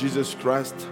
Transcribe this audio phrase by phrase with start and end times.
[0.00, 0.88] Jesus Christ,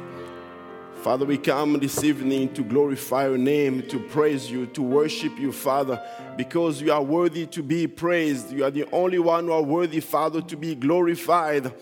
[0.97, 5.51] Father, we come this evening to glorify your name, to praise you, to worship you,
[5.51, 5.99] Father,
[6.37, 8.53] because you are worthy to be praised.
[8.53, 11.73] You are the only one who are worthy, Father, to be glorified.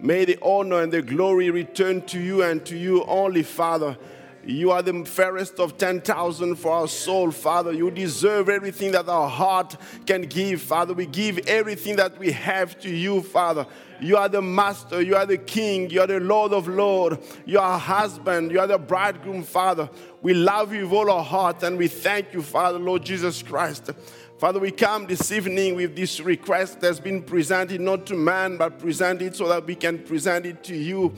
[0.00, 3.96] May the honor and the glory return to you and to you only, Father.
[4.44, 7.72] You are the fairest of 10,000 for our soul, Father.
[7.72, 10.94] You deserve everything that our heart can give, Father.
[10.94, 13.68] We give everything that we have to you, Father.
[14.02, 17.60] You are the master, you are the king, you are the Lord of Lords, you
[17.60, 19.88] are husband, you are the bridegroom, Father.
[20.22, 23.90] We love you with all our heart and we thank you, Father, Lord Jesus Christ.
[24.38, 28.80] Father, we come this evening with this request that's been presented not to man, but
[28.80, 31.14] presented so that we can present it to you.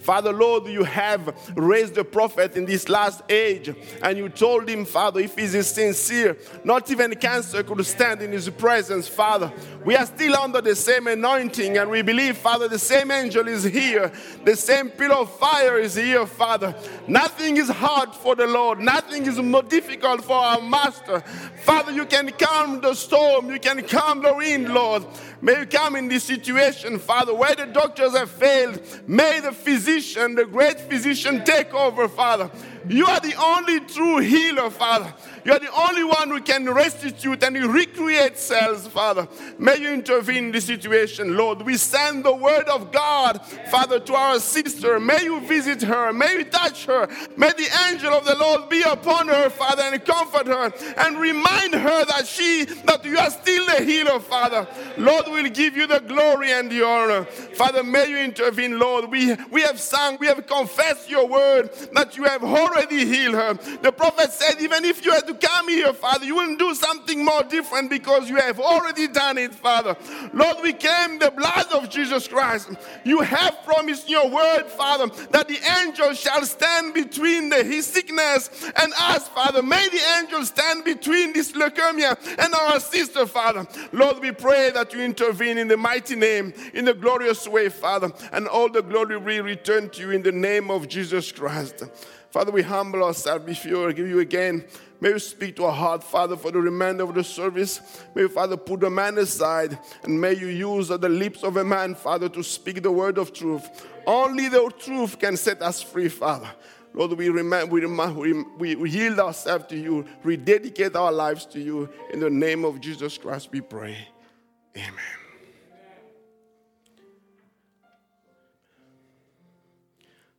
[0.00, 4.84] Father, Lord, you have raised the prophet in this last age, and you told him,
[4.84, 9.52] Father, if he is sincere, not even cancer could stand in his presence, Father.
[9.84, 13.64] We are still under the same anointing, and we believe, Father, the same angel is
[13.64, 14.12] here,
[14.44, 16.74] the same pillar of fire is here, Father.
[17.06, 21.20] Nothing is hard for the Lord, nothing is more difficult for our Master.
[21.64, 25.04] Father, you can calm the storm, you can calm the wind, Lord.
[25.40, 28.80] May you come in this situation, Father, where the doctors have failed.
[29.06, 29.87] May the physician,
[30.34, 32.50] the great physician, take over, Father.
[32.88, 35.12] You are the only true healer, Father.
[35.44, 39.26] You are the only one who can restitute and recreate cells, Father.
[39.58, 41.62] May you intervene in this situation, Lord.
[41.62, 45.00] We send the word of God, Father, to our sister.
[45.00, 46.12] May you visit her.
[46.12, 47.08] May you touch her.
[47.36, 51.74] May the angel of the Lord be upon her, Father, and comfort her and remind
[51.74, 54.66] her that she, that you are still the healer, Father.
[54.96, 57.24] Lord, will give you the glory and the honor.
[57.24, 59.10] Father, may you intervene, Lord.
[59.10, 63.54] We, we have sung, we have confessed your word that you have already healed her.
[63.82, 67.24] The prophet said, even if you had to come here, Father, you will do something
[67.24, 69.96] more different because you have already done it, Father.
[70.32, 72.70] Lord, we claim the blood of Jesus Christ.
[73.04, 77.86] You have promised in your word, Father, that the angel shall stand between the, his
[77.86, 79.62] sickness and us, Father.
[79.62, 83.66] May the angel stand between this leukemia and our sister, Father.
[83.92, 88.12] Lord, we pray that you intervene in the mighty name, in the glorious way, Father,
[88.32, 91.84] and all the glory we return to you in the name of Jesus Christ.
[92.30, 94.64] Father, we humble ourselves before you, give you again.
[95.00, 97.80] May you speak to our heart, Father, for the remainder of the service.
[98.14, 101.64] May you, Father, put the man aside and may you use the lips of a
[101.64, 103.86] man, Father, to speak the word of truth.
[104.06, 106.50] Only the truth can set us free, Father.
[106.94, 111.88] Lord, we, remind, we, we, we yield ourselves to you, rededicate our lives to you.
[112.12, 113.96] In the name of Jesus Christ, we pray.
[114.76, 114.92] Amen.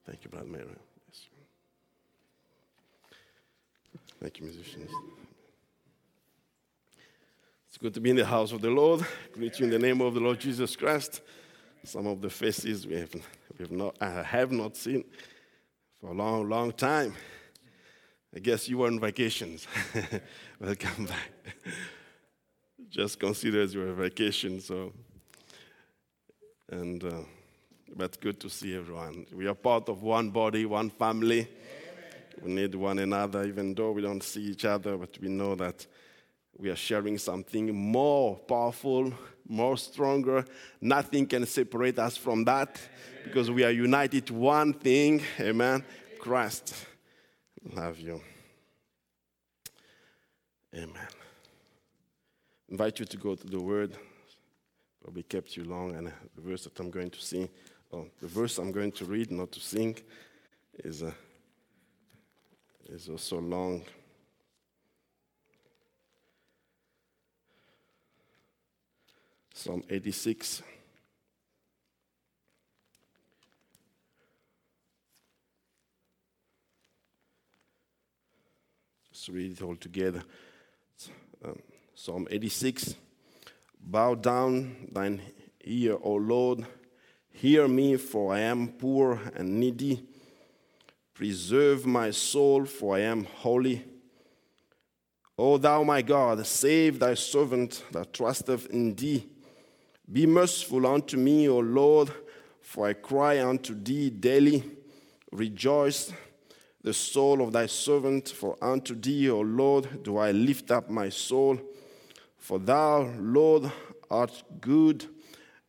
[0.06, 0.66] Thank you, Brother Mary.
[4.22, 4.91] Thank you, musicians.
[7.69, 9.06] It's good to be in the house of the Lord.
[9.31, 11.22] Greet you in the name of the Lord Jesus Christ.
[11.85, 13.22] Some of the faces we have, we
[13.59, 15.06] have not, I have not seen
[16.02, 17.16] for a long, long time.
[18.35, 19.66] I guess you were on vacations.
[20.59, 21.31] Welcome back.
[22.90, 24.59] Just consider as your vacation.
[24.59, 24.91] So,
[26.69, 27.22] and uh,
[27.96, 29.28] but good to see everyone.
[29.34, 31.47] We are part of one body, one family.
[32.41, 35.85] We need one another, even though we don't see each other, but we know that
[36.57, 39.13] we are sharing something more powerful,
[39.47, 40.45] more stronger.
[40.79, 42.79] Nothing can separate us from that
[43.23, 45.22] because we are united to one thing.
[45.39, 45.83] Amen.
[46.19, 46.75] Christ.
[47.73, 48.22] Love you.
[50.73, 51.07] Amen.
[52.69, 53.97] Invite you to go to the word.
[55.01, 57.50] Probably kept you long, and the verse that I'm going to sing,
[57.89, 59.97] or the verse I'm going to read, not to sing,
[60.83, 61.03] is.
[61.03, 61.12] Uh,
[62.91, 63.83] is also long.
[69.53, 70.63] Psalm 86.
[79.12, 80.24] Let's read it all together.
[81.44, 81.59] Um,
[81.94, 82.95] Psalm 86.
[83.81, 85.21] Bow down thine
[85.63, 86.65] ear, O Lord.
[87.31, 90.08] Hear me, for I am poor and needy.
[91.19, 93.83] Preserve my soul, for I am holy.
[95.38, 99.27] O thou my God, save thy servant that trusteth in thee.
[100.10, 102.10] Be merciful unto me, O Lord,
[102.62, 104.63] for I cry unto thee daily.
[105.33, 106.13] Rejoice
[106.81, 111.10] the soul of thy servant, for unto thee, O Lord, do I lift up my
[111.10, 111.60] soul.
[112.38, 113.69] For thou, Lord,
[114.10, 115.04] art good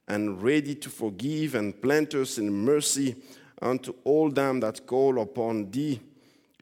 [0.07, 3.17] and ready to forgive and plenteous in mercy
[3.61, 6.01] unto all them that call upon thee.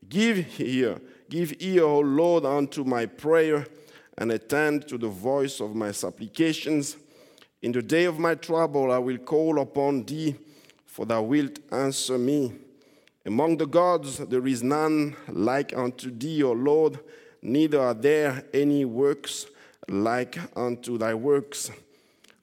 [0.09, 3.67] Give ear, give ear, O Lord, unto my prayer,
[4.17, 6.97] and attend to the voice of my supplications.
[7.63, 10.37] In the day of my trouble, I will call upon thee,
[10.87, 12.53] for thou wilt answer me.
[13.27, 16.99] Among the gods, there is none like unto thee, O Lord,
[17.43, 19.47] neither are there any works
[19.89, 21.71] like unto thy works.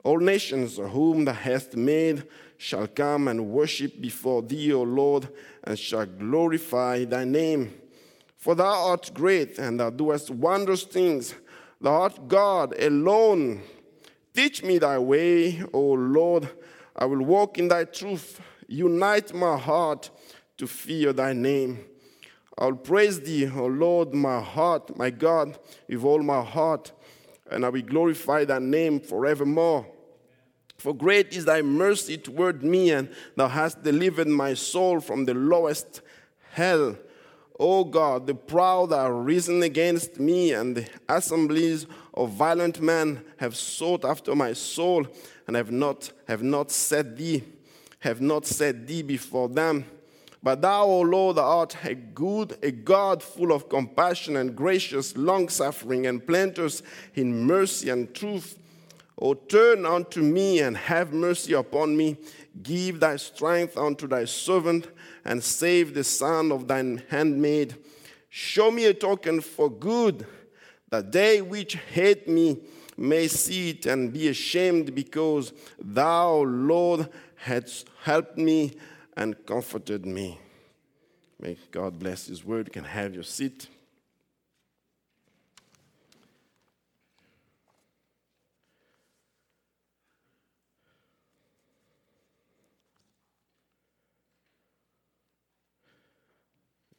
[0.04, 2.24] All nations whom thou hast made
[2.58, 5.30] shall come and worship before thee, O Lord,
[5.64, 7.74] and shall glorify thy name.
[8.38, 11.36] For thou art great, and thou doest wondrous things.
[11.82, 13.62] Thou art God alone.
[14.34, 16.50] Teach me thy way, O Lord.
[16.96, 18.40] I will walk in thy truth.
[18.68, 20.10] Unite my heart
[20.58, 21.86] to fear thy name.
[22.58, 25.58] I will praise thee, O Lord, my heart, my God,
[25.90, 26.92] with all my heart,
[27.52, 29.86] and I will glorify thy name forevermore.
[30.78, 35.34] For great is thy mercy toward me, and thou hast delivered my soul from the
[35.34, 36.02] lowest
[36.52, 36.98] hell.
[37.58, 43.56] O God, the proud are risen against me, and the assemblies of violent men have
[43.56, 45.08] sought after my soul,
[45.48, 47.44] and have not have not set thee,
[48.00, 49.86] have not set thee before them.
[50.44, 55.50] But thou, O Lord, art a good, a God full of compassion and gracious, long
[55.50, 56.84] suffering, and plenteous
[57.16, 58.60] in mercy and truth.
[59.18, 62.18] O turn unto me and have mercy upon me.
[62.62, 64.88] Give thy strength unto thy servant
[65.24, 67.76] and save the son of thine handmaid.
[68.30, 70.28] Show me a token for good,
[70.90, 72.60] that they which hate me
[72.98, 78.74] may see it and be ashamed, because thou, Lord, hast helped me
[79.16, 80.40] and comforted me.
[81.40, 82.68] May God bless his word.
[82.68, 83.68] You can have your seat.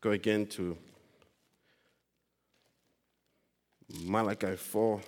[0.07, 0.79] Go again to
[4.05, 5.01] Malachi 4,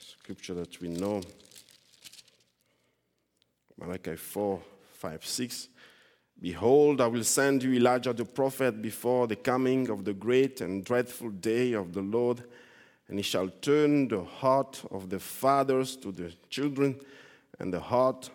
[0.00, 1.20] scripture that we know.
[3.76, 4.62] Malachi 4,
[4.92, 5.68] 5, 6.
[6.40, 10.84] Behold, I will send you Elijah the prophet before the coming of the great and
[10.84, 12.44] dreadful day of the Lord,
[13.08, 17.00] and he shall turn the heart of the fathers to the children,
[17.58, 18.30] and the heart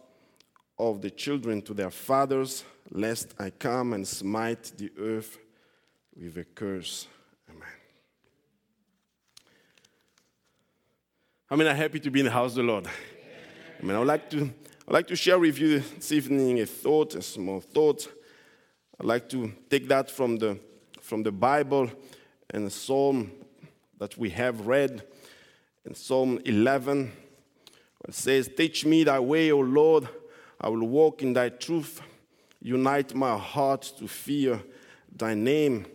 [0.78, 5.38] of the children to their fathers, lest I come and smite the earth
[6.16, 7.08] with a curse.
[7.50, 7.68] Amen.
[11.48, 12.88] How many are happy to be in the house of the Lord?
[12.88, 14.44] I mean, I would like to,
[14.88, 18.08] I'd like to share with you this evening a thought, a small thought.
[19.00, 20.60] I'd like to take that from the,
[21.02, 21.90] from the Bible
[22.50, 23.32] and the psalm
[23.98, 25.04] that we have read
[25.86, 27.12] in Psalm 11.
[28.08, 30.08] It says, Teach me thy way, O Lord.
[30.60, 32.02] I will walk in thy truth.
[32.62, 34.62] Unite my heart to fear
[35.16, 35.86] thy name.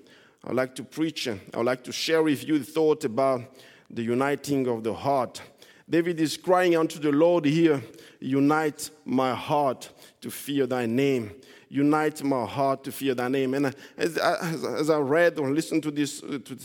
[0.48, 3.42] I'd like to preach, uh, I would like to share with you the thought about
[3.90, 5.42] the uniting of the heart.
[5.88, 7.82] David is crying unto the Lord here,
[8.20, 9.90] Unite my heart
[10.22, 11.32] to fear thy name.
[11.68, 13.52] Unite my heart to fear thy name.
[13.52, 16.56] And uh, as, uh, as, as I read or listened to this, to, to,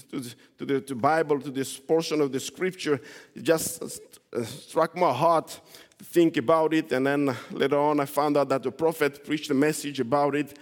[0.60, 3.02] to the to Bible, to this portion of the scripture,
[3.36, 3.84] it just
[4.32, 5.60] uh, struck my heart
[6.00, 6.94] to think about it.
[6.94, 10.58] And then later on, I found out that the prophet preached a message about it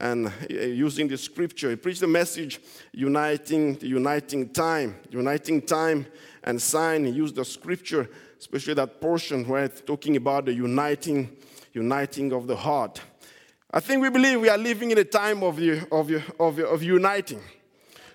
[0.00, 1.70] and uh, using the scripture.
[1.70, 2.60] He preached the message
[2.92, 6.06] uniting, uniting time, uniting time
[6.42, 7.04] and sign.
[7.04, 8.08] He used the scripture,
[8.38, 11.36] especially that portion where it's talking about the uniting,
[11.72, 13.00] uniting of the heart.
[13.70, 15.58] I think we believe we are living in a time of,
[15.90, 17.40] of, of, of uniting.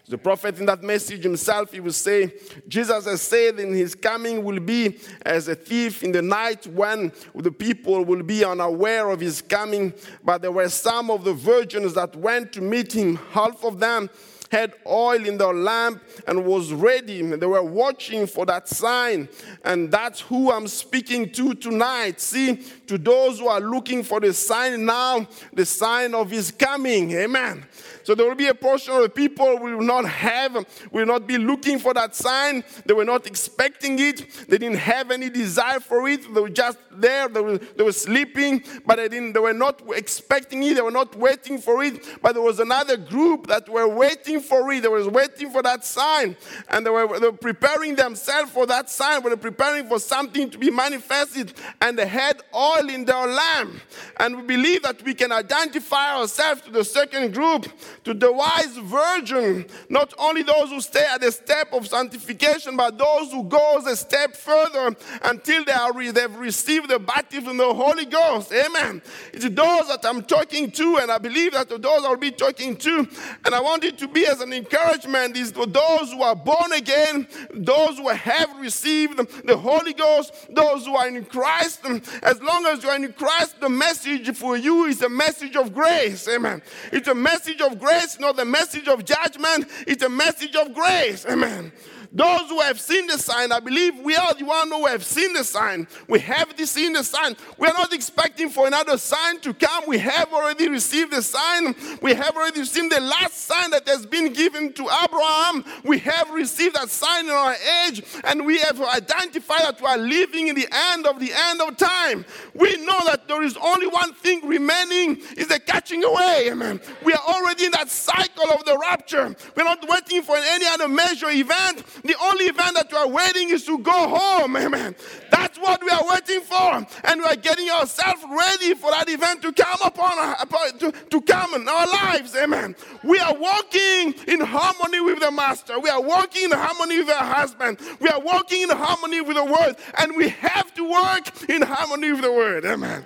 [0.09, 2.33] The prophet in that message himself, he will say,
[2.67, 7.11] Jesus has said in his coming will be as a thief in the night when
[7.35, 9.93] the people will be unaware of his coming.
[10.23, 14.09] But there were some of the virgins that went to meet him, half of them
[14.51, 17.21] had oil in their lamp and was ready.
[17.21, 19.29] They were watching for that sign.
[19.63, 22.19] And that's who I'm speaking to tonight.
[22.19, 22.55] See,
[22.87, 27.11] to those who are looking for the sign now, the sign of his coming.
[27.11, 27.65] Amen.
[28.09, 31.37] So there will be a portion of the people will not have, will not be
[31.37, 32.63] looking for that sign.
[32.83, 34.47] They were not expecting it.
[34.47, 36.23] They didn't have any desire for it.
[36.33, 37.29] They were just there.
[37.29, 39.33] They were, they were sleeping, but they didn't.
[39.33, 40.73] They were not expecting it.
[40.73, 42.03] They were not waiting for it.
[42.19, 44.81] But there was another group that were waiting for it.
[44.81, 46.35] They were waiting for that sign.
[46.69, 49.21] And they were, they were preparing themselves for that sign.
[49.21, 51.53] They were preparing for something to be manifested.
[51.79, 53.75] And they had oil in their lamp.
[54.17, 57.67] And we believe that we can identify ourselves to the second group,
[58.03, 59.65] to the wise virgin.
[59.89, 63.95] Not only those who stay at the step of sanctification, but those who goes a
[63.95, 68.51] step further until they are, they've received the baptism of the Holy Ghost.
[68.51, 69.01] Amen.
[69.33, 73.07] It's those that I'm talking to, and I believe that those I'll be talking to.
[73.45, 76.73] And I want it to be as an encouragement is to those who are born
[76.73, 81.85] again, those who have received the Holy Ghost, those who are in Christ.
[82.23, 85.73] As long as you are in Christ, the message for you is a message of
[85.73, 86.27] grace.
[86.27, 86.61] Amen.
[86.91, 87.88] It's a message of grace,
[88.19, 89.67] not the message of judgment.
[89.87, 91.25] It's a message of grace.
[91.25, 91.71] Amen.
[92.11, 95.33] Those who have seen the sign, I believe we are the one who have seen
[95.33, 95.87] the sign.
[96.07, 97.37] We have seen the sign.
[97.57, 99.83] We are not expecting for another sign to come.
[99.87, 101.75] We have already received the sign.
[102.01, 105.63] We have already seen the last sign that has been given to Abraham.
[105.83, 107.55] We have received that sign in our
[107.87, 111.61] age, and we have identified that we are living in the end of the end
[111.61, 112.25] of time.
[112.55, 116.49] We know that there is only one thing remaining is the catching away.
[116.51, 116.81] Amen.
[117.03, 119.35] We are already in that cycle of the rapture.
[119.55, 121.83] We're not waiting for any other major event.
[122.03, 124.55] The only event that we are waiting is to go home.
[124.55, 124.95] Amen.
[125.31, 126.85] That's what we are waiting for.
[127.05, 130.35] And we are getting ourselves ready for that event to come upon our,
[130.79, 132.35] to, to come in our lives.
[132.35, 132.75] Amen.
[133.03, 135.79] We are walking in harmony with the Master.
[135.79, 137.79] We are walking in harmony with our husband.
[137.99, 139.75] We are walking in harmony with the Word.
[139.97, 142.65] And we have to work in harmony with the Word.
[142.65, 143.05] Amen.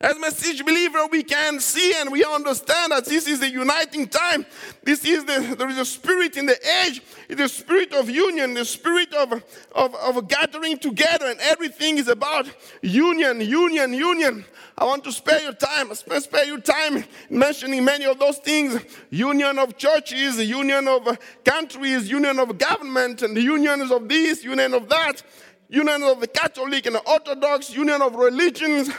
[0.00, 4.46] As message believer, we can see and we understand that this is the uniting time.
[4.84, 7.02] This is the there is a spirit in the age.
[7.28, 12.48] The spirit of union, the spirit of, of, of gathering together, and everything is about
[12.80, 14.44] union, union, union.
[14.78, 18.80] I want to spare your time, spare your time mentioning many of those things.
[19.10, 24.74] Union of churches, union of countries, union of government, and the unions of this, union
[24.74, 25.24] of that
[25.68, 28.90] union of the Catholic and the Orthodox, union of religions.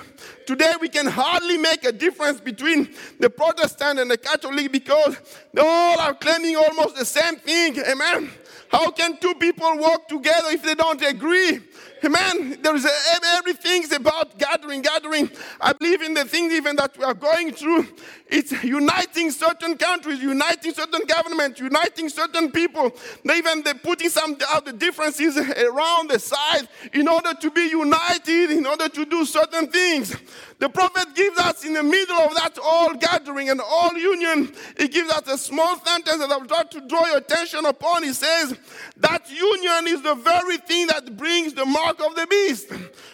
[0.45, 5.17] Today we can hardly make a difference between the Protestant and the Catholic because
[5.53, 7.79] they all are claiming almost the same thing.
[7.79, 8.29] Amen.
[8.69, 11.59] How can two people work together if they don't agree?
[12.03, 12.57] Amen.
[12.61, 12.89] There is a,
[13.37, 15.29] everything's about gathering, gathering.
[15.59, 17.87] I believe in the things even that we are going through.
[18.27, 22.91] It's uniting certain countries, uniting certain governments, uniting certain people.
[23.29, 28.51] Even they're putting some of the differences around the side in order to be united,
[28.51, 30.15] in order to do certain things.
[30.59, 34.89] The prophet gives us in the middle of that all gathering and all union, he
[34.89, 38.03] gives us a small sentence that I would like to draw your attention upon.
[38.03, 38.57] He says,
[38.97, 42.71] That union is the very thing that brings the mark of the beast.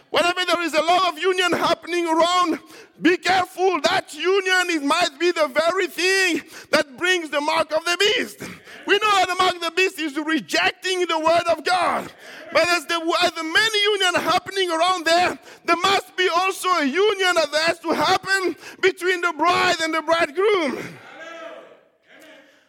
[0.09, 2.59] Whenever there is a lot of union happening around,
[3.01, 3.81] be careful.
[3.81, 8.39] That union it might be the very thing that brings the mark of the beast.
[8.87, 12.11] We know that the mark of the beast is rejecting the word of God.
[12.53, 16.85] But as the, as the many union happening around there, there must be also a
[16.85, 20.77] union that has to happen between the bride and the bridegroom.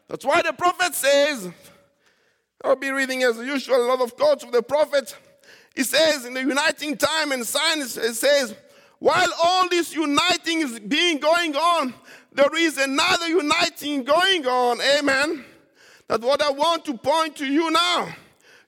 [0.08, 1.50] That's why the prophet says,
[2.64, 5.16] I'll be reading as usual a lot of quotes of the prophet.
[5.74, 8.54] He says in the uniting time and signs, it says,
[8.98, 11.94] while all this uniting is being going on,
[12.32, 14.80] there is another uniting going on.
[14.80, 15.44] Amen.
[16.08, 18.14] That's what I want to point to you now.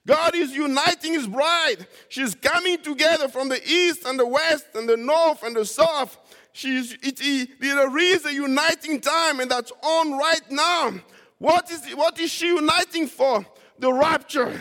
[0.07, 1.87] God is uniting his bride.
[2.09, 6.17] She's coming together from the east and the west and the north and the south.
[6.53, 10.95] She's, it, it, there is a uniting time, and that's on right now.
[11.39, 13.47] What is, what is she uniting for?
[13.79, 14.59] The rapture.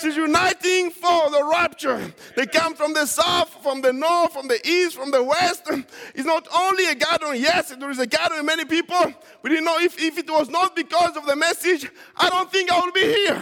[0.00, 2.12] She's uniting for the rapture.
[2.36, 5.70] They come from the south, from the north, from the east, from the west.
[6.14, 7.40] It's not only a gathering.
[7.40, 9.14] Yes, there is a gathering, many people.
[9.42, 12.70] We didn't know if, if it was not because of the message, I don't think
[12.70, 13.40] I would be here.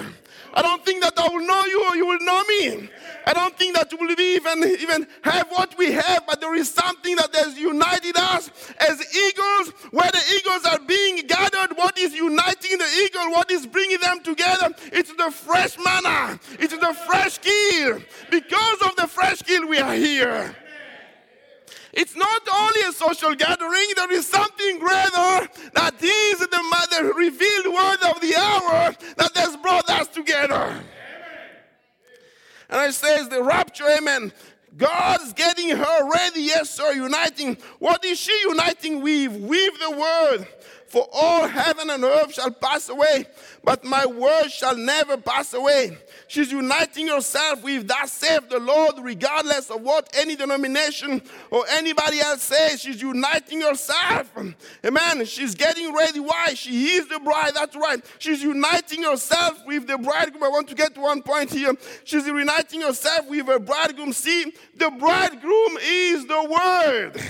[0.55, 2.91] I don't think that I will know you or you will know me.
[3.27, 7.17] I don't think that we'll even, even have what we have, but there is something
[7.17, 11.77] that has united us as eagles, where the eagles are being gathered.
[11.77, 13.31] What is uniting the eagle?
[13.31, 14.75] What is bringing them together?
[14.93, 18.01] It's the fresh manna, it's the fresh kill.
[18.31, 20.55] Because of the fresh kill, we are here.
[21.93, 27.67] It's not only a social gathering, there is something greater that is the, mother revealed
[27.67, 30.83] word of the hour that has brought us together.
[32.71, 34.33] And it says the rapture, amen.
[34.77, 37.59] God's getting her ready, yes, sir, uniting.
[37.79, 39.33] What is she uniting with?
[39.33, 40.47] With the word.
[40.93, 43.25] For all heaven and earth shall pass away,
[43.65, 45.97] but my word shall never pass away.
[46.29, 52.21] She's uniting herself with that saith the Lord, regardless of what any denomination or anybody
[52.21, 52.83] else says.
[52.83, 54.31] She's uniting herself.
[54.85, 55.25] Amen.
[55.25, 56.21] She's getting ready.
[56.21, 56.53] Why?
[56.53, 57.53] She is the bride.
[57.55, 58.05] That's right.
[58.19, 60.45] She's uniting herself with the bridegroom.
[60.45, 61.73] I want to get to one point here.
[62.05, 64.13] She's uniting herself with a bridegroom.
[64.13, 67.23] See, the bridegroom is the word.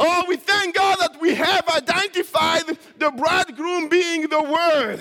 [0.00, 2.62] Oh, we thank God that we have identified
[2.98, 5.00] the bridegroom being the word.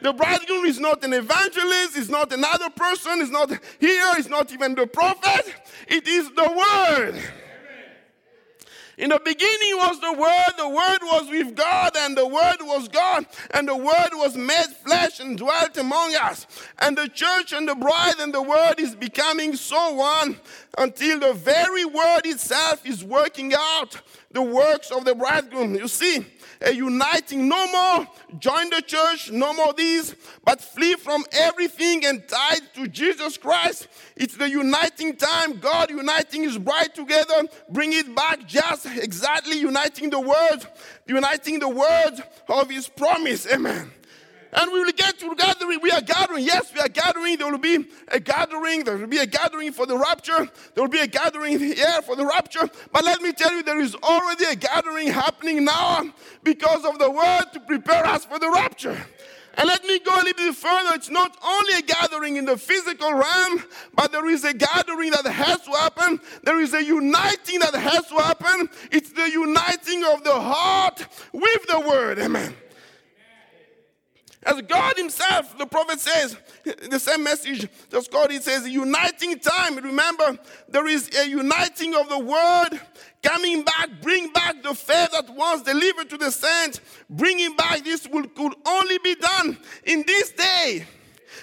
[0.00, 4.52] The bridegroom is not an evangelist, is not another person, is not here, is not
[4.52, 5.54] even the prophet.
[5.86, 7.22] It is the word.
[8.98, 12.88] In the beginning was the Word, the Word was with God, and the Word was
[12.88, 16.46] God, and the Word was made flesh and dwelt among us.
[16.78, 20.38] And the church and the bride and the Word is becoming so one
[20.76, 24.00] until the very Word itself is working out
[24.32, 25.74] the works of the bridegroom.
[25.74, 26.24] You see,
[26.60, 27.48] a uniting.
[27.48, 28.08] No more
[28.38, 33.88] join the church, no more these, but flee from everything and tied to Jesus Christ.
[34.16, 40.10] It's the uniting time, God uniting his bride together, bring it back just exactly uniting
[40.10, 40.66] the word,
[41.06, 43.46] uniting the word of his promise.
[43.52, 43.90] Amen.
[44.52, 45.80] And we will get to gathering.
[45.82, 46.44] We are gathering.
[46.44, 47.38] Yes, we are gathering.
[47.38, 48.84] There will be a gathering.
[48.84, 50.48] There will be a gathering for the rapture.
[50.74, 52.68] There will be a gathering here for the rapture.
[52.92, 56.12] But let me tell you, there is already a gathering happening now
[56.44, 58.98] because of the word to prepare us for the rapture.
[59.54, 60.94] And let me go a little bit further.
[60.94, 63.62] It's not only a gathering in the physical realm,
[63.94, 66.20] but there is a gathering that has to happen.
[66.42, 68.68] There is a uniting that has to happen.
[68.90, 72.18] It's the uniting of the heart with the word.
[72.18, 72.54] Amen.
[74.44, 76.36] As God Himself, the prophet says,
[76.90, 79.76] the same message, just God, He says, uniting time.
[79.76, 80.36] Remember,
[80.68, 82.80] there is a uniting of the word
[83.22, 88.08] coming back, bring back the faith that was delivered to the saints, bringing back this
[88.08, 90.86] will, could only be done in this day.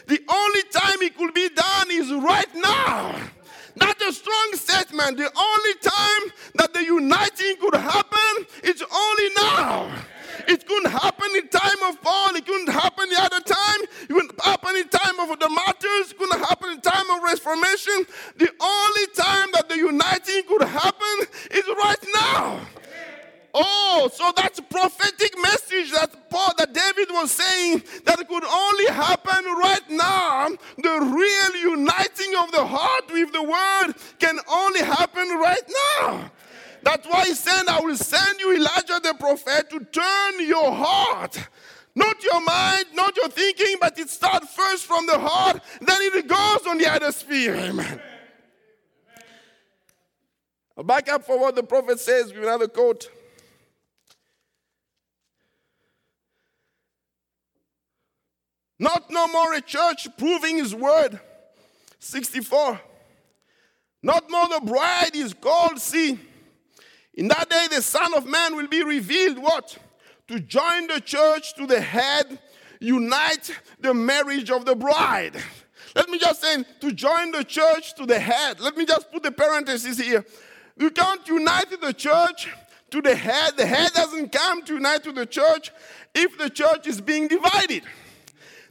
[0.07, 3.15] The only time it could be done is right now.
[3.75, 5.17] That's a strong statement.
[5.17, 9.95] The only time that the uniting could happen is only now.
[10.47, 12.35] It couldn't happen in time of Paul.
[12.35, 13.81] It couldn't happen the other time.
[14.03, 16.11] It couldn't happen in time of the martyrs.
[16.11, 18.05] It couldn't happen in time of reformation.
[18.37, 22.59] The only time that the uniting could happen is right now.
[23.53, 28.85] Oh, so that's a prophetic message that Paul, that David was saying that could only
[28.87, 30.49] happen right now.
[30.77, 35.63] The real uniting of the heart with the word can only happen right
[36.01, 36.31] now.
[36.83, 41.37] That's why he said, I will send you Elijah the prophet to turn your heart.
[41.95, 46.27] Not your mind, not your thinking, but it starts first from the heart, then it
[46.27, 47.55] goes on the other sphere.
[47.55, 47.99] Amen.
[50.77, 53.09] I'll what the prophet says with another quote.
[58.79, 61.19] Not no more a church proving his word.
[61.99, 62.79] 64.
[64.01, 66.17] Not more the bride is called, see.
[67.13, 69.77] In that day, the Son of Man will be revealed what?
[70.29, 72.39] To join the church to the head,
[72.79, 75.35] unite the marriage of the bride.
[75.95, 78.61] Let me just say, to join the church to the head.
[78.61, 80.23] Let me just put the parenthesis here.
[80.79, 82.47] You can't unite the church
[82.91, 83.57] to the head.
[83.57, 85.71] The head doesn't come to unite to the church
[86.15, 87.83] if the church is being divided.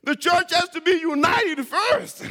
[0.04, 2.24] The church has to be united first.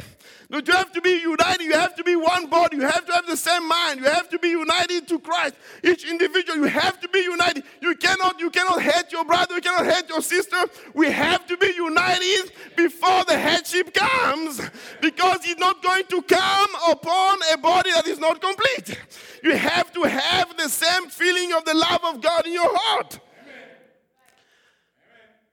[0.50, 1.62] You have to be united.
[1.62, 2.78] You have to be one body.
[2.78, 4.00] You have to have the same mind.
[4.00, 5.54] You have to be united to Christ.
[5.84, 7.64] Each individual, you have to be united.
[7.82, 9.56] You cannot, you cannot hate your brother.
[9.56, 10.56] You cannot hate your sister.
[10.94, 14.58] We have to be united before the headship comes,
[15.02, 18.98] because it's not going to come upon a body that is not complete.
[19.42, 23.20] You have to have the same feeling of the love of God in your heart.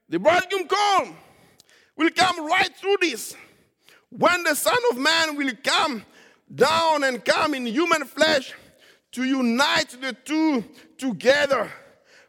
[0.08, 1.16] The bridegroom come
[1.96, 3.36] will come right through this.
[4.10, 6.04] When the Son of Man will come
[6.54, 8.54] down and come in human flesh
[9.12, 10.64] to unite the two
[10.96, 11.70] together.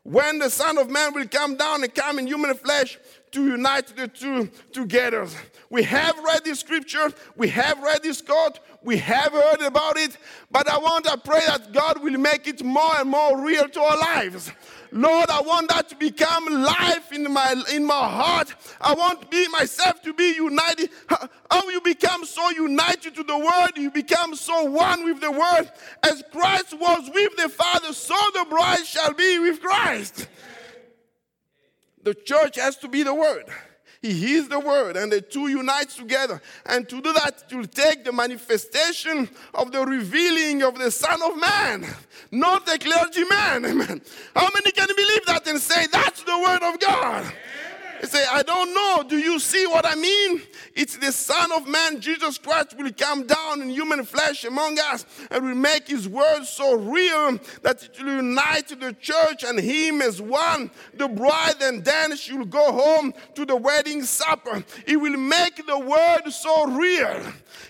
[0.03, 2.97] When the Son of Man will come down and come in human flesh
[3.31, 5.27] to unite the two together.
[5.69, 10.17] We have read this scripture, we have read this quote, we have heard about it,
[10.51, 13.81] but I want to pray that God will make it more and more real to
[13.81, 14.51] our lives.
[14.91, 18.53] Lord, I want that to become life in my in my heart.
[18.79, 20.89] I want me myself to be united.
[21.07, 25.71] How you become so united to the word, you become so one with the word.
[26.03, 30.27] As Christ was with the Father, so the bride shall be with Christ.
[32.03, 33.45] The church has to be the word.
[34.13, 36.41] He is the Word, and the two unite together.
[36.65, 41.21] And to do that, it will take the manifestation of the revealing of the Son
[41.21, 41.85] of Man,
[42.31, 43.65] not the clergyman.
[43.65, 44.01] Amen.
[44.35, 47.33] How many can believe that and say, That's the Word of God?
[48.03, 49.03] Say, I don't know.
[49.07, 50.41] Do you see what I mean?
[50.75, 55.05] It's the Son of Man, Jesus Christ, will come down in human flesh among us
[55.31, 60.01] and will make his word so real that it will unite the church and him
[60.01, 60.69] as one.
[60.93, 64.63] The bride and then she will go home to the wedding supper.
[64.85, 67.23] It will make the word so real.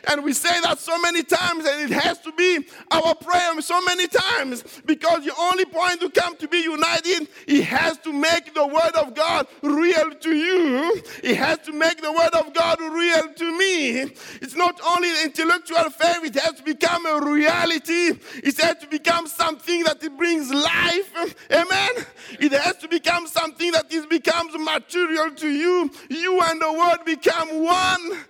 [0.07, 3.81] And we say that so many times, and it has to be our prayer so
[3.81, 8.53] many times because the only point to come to be united, it has to make
[8.53, 11.01] the word of God real to you.
[11.23, 14.01] It has to make the word of God real to me.
[14.41, 18.17] It's not only intellectual faith, it has to become a reality.
[18.43, 21.35] It has to become something that it brings life.
[21.51, 22.05] Amen.
[22.39, 25.91] It has to become something that it becomes material to you.
[26.09, 28.25] You and the word become one.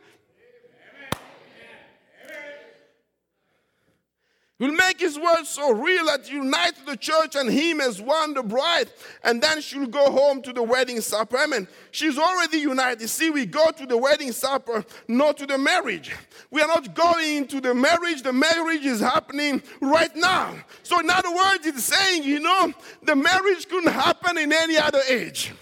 [4.59, 8.41] Will make his word so real that unite the church and him as one, the
[8.41, 8.89] bride,
[9.23, 11.37] and then she'll go home to the wedding supper.
[11.37, 11.67] Amen.
[11.91, 13.07] She's already united.
[13.07, 16.15] See, we go to the wedding supper, not to the marriage.
[16.49, 18.23] We are not going to the marriage.
[18.23, 20.55] The marriage is happening right now.
[20.83, 25.01] So, in other words, it's saying, you know, the marriage couldn't happen in any other
[25.07, 25.53] age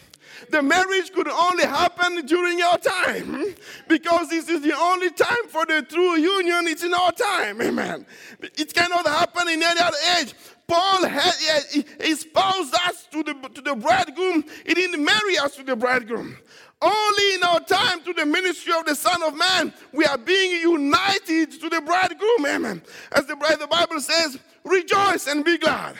[0.49, 3.55] the marriage could only happen during your time
[3.87, 6.67] because this is the only time for the true union.
[6.67, 7.61] It's in our time.
[7.61, 8.05] Amen.
[8.41, 10.33] It cannot happen in any other age.
[10.67, 11.33] Paul had,
[11.71, 14.43] he espoused us to the, to the bridegroom.
[14.65, 16.37] He didn't marry us to the bridegroom.
[16.81, 20.59] Only in our time to the ministry of the Son of Man, we are being
[20.61, 22.45] united to the bridegroom.
[22.47, 22.81] Amen.
[23.11, 25.95] As the, the Bible says, rejoice and be glad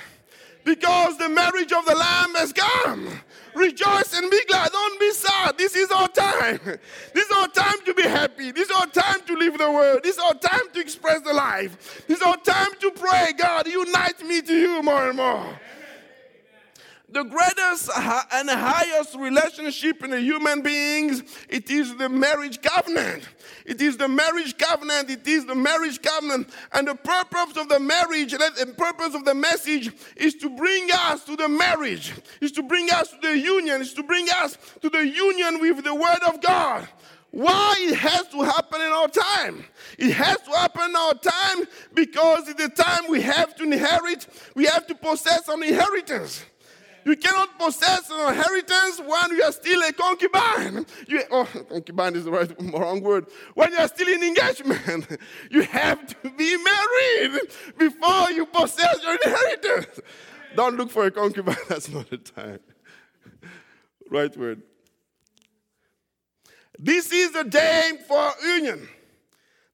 [0.65, 3.08] because the marriage of the Lamb has come.
[3.54, 4.71] Rejoice and be glad.
[4.71, 5.58] Don't be sad.
[5.58, 6.60] This is our time.
[7.13, 8.51] This is our time to be happy.
[8.51, 10.04] This is our time to live the word.
[10.04, 12.04] This is our time to express the life.
[12.08, 13.32] This is our time to pray.
[13.38, 15.58] God, unite me to you more and more
[17.10, 23.28] the greatest and highest relationship in a human beings it is the marriage covenant.
[23.65, 26.50] It is the marriage covenant it is the marriage covenant.
[26.74, 31.24] And the purpose of the marriage the purpose of the message is to bring us
[31.26, 34.89] to the marriage is to bring us to the union is to bring us to
[34.89, 36.88] the union with the word of god.
[37.32, 39.65] Why it has to happen in our time?
[40.00, 44.28] It has to happen in our time because it's the time we have to inherit
[44.56, 46.44] we have to possess an inheritance
[47.06, 50.86] you cannot possess an inheritance when you are still a concubine.
[51.08, 53.28] You, oh, concubine is the right, wrong word.
[53.54, 55.20] When you are still in engagement,
[55.52, 57.41] you have to be married
[57.78, 60.00] before you possess your inheritance.
[60.56, 62.60] Don't look for a concubine, that's not the time.
[64.10, 64.63] right word.
[66.80, 68.88] This is the day for union.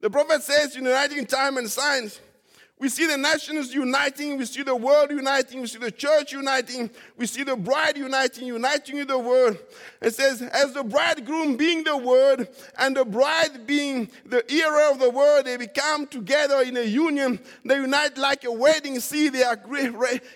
[0.01, 2.19] The prophet says, uniting time and signs.
[2.81, 6.89] We see the nations uniting, we see the world uniting, we see the church uniting,
[7.15, 9.59] we see the bride uniting, uniting with the word.
[10.01, 14.97] It says, as the bridegroom being the word and the bride being the hearer of
[14.97, 17.39] the word, they become together in a union.
[17.63, 18.99] They unite like a wedding.
[18.99, 19.57] See, they are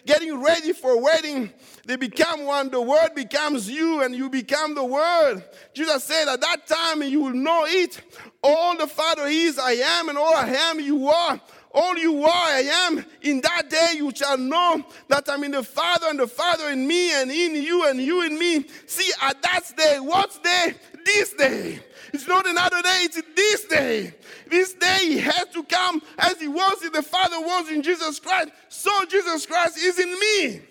[0.06, 1.52] getting ready for wedding.
[1.88, 2.70] They become one.
[2.70, 5.44] The word becomes you, and you become the word.
[5.74, 8.00] Jesus said, At that time you will know it.
[8.44, 11.42] All the Father is, I am, and all I am, you are.
[11.76, 13.06] All you are, I am.
[13.22, 16.88] In that day you shall know that I'm in the Father and the Father in
[16.88, 18.66] me and in you and you in me.
[18.88, 20.74] See, at that day, what day?
[21.04, 21.80] This day.
[22.14, 24.14] It's not another day, it's this day.
[24.48, 28.22] This day he has to come as he was in the Father was in Jesus
[28.22, 28.52] Christ.
[28.70, 30.62] So Jesus Christ is in me.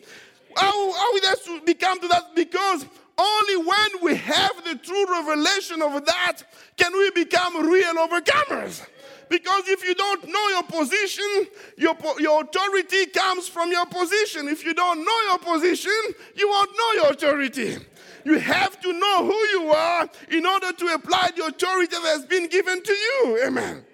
[0.57, 2.35] How, how we have to become to that?
[2.35, 2.87] Because
[3.19, 6.39] only when we have the true revelation of that
[6.79, 8.87] can we become real overcomers.
[9.29, 14.49] Because if you don't know your position, your, your authority comes from your position.
[14.49, 15.93] If you don't know your position,
[16.37, 17.77] you won't know your authority.
[18.25, 22.25] You have to know who you are in order to apply the authority that has
[22.25, 23.45] been given to you.
[23.47, 23.85] Amen.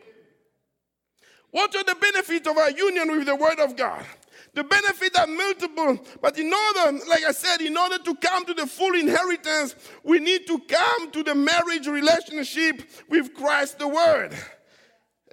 [1.51, 4.05] What are the benefits of our union with the Word of God?
[4.53, 8.55] The benefits are multiple, but in order, like I said, in order to come to
[8.55, 14.35] the full inheritance, we need to come to the marriage relationship with Christ the Word.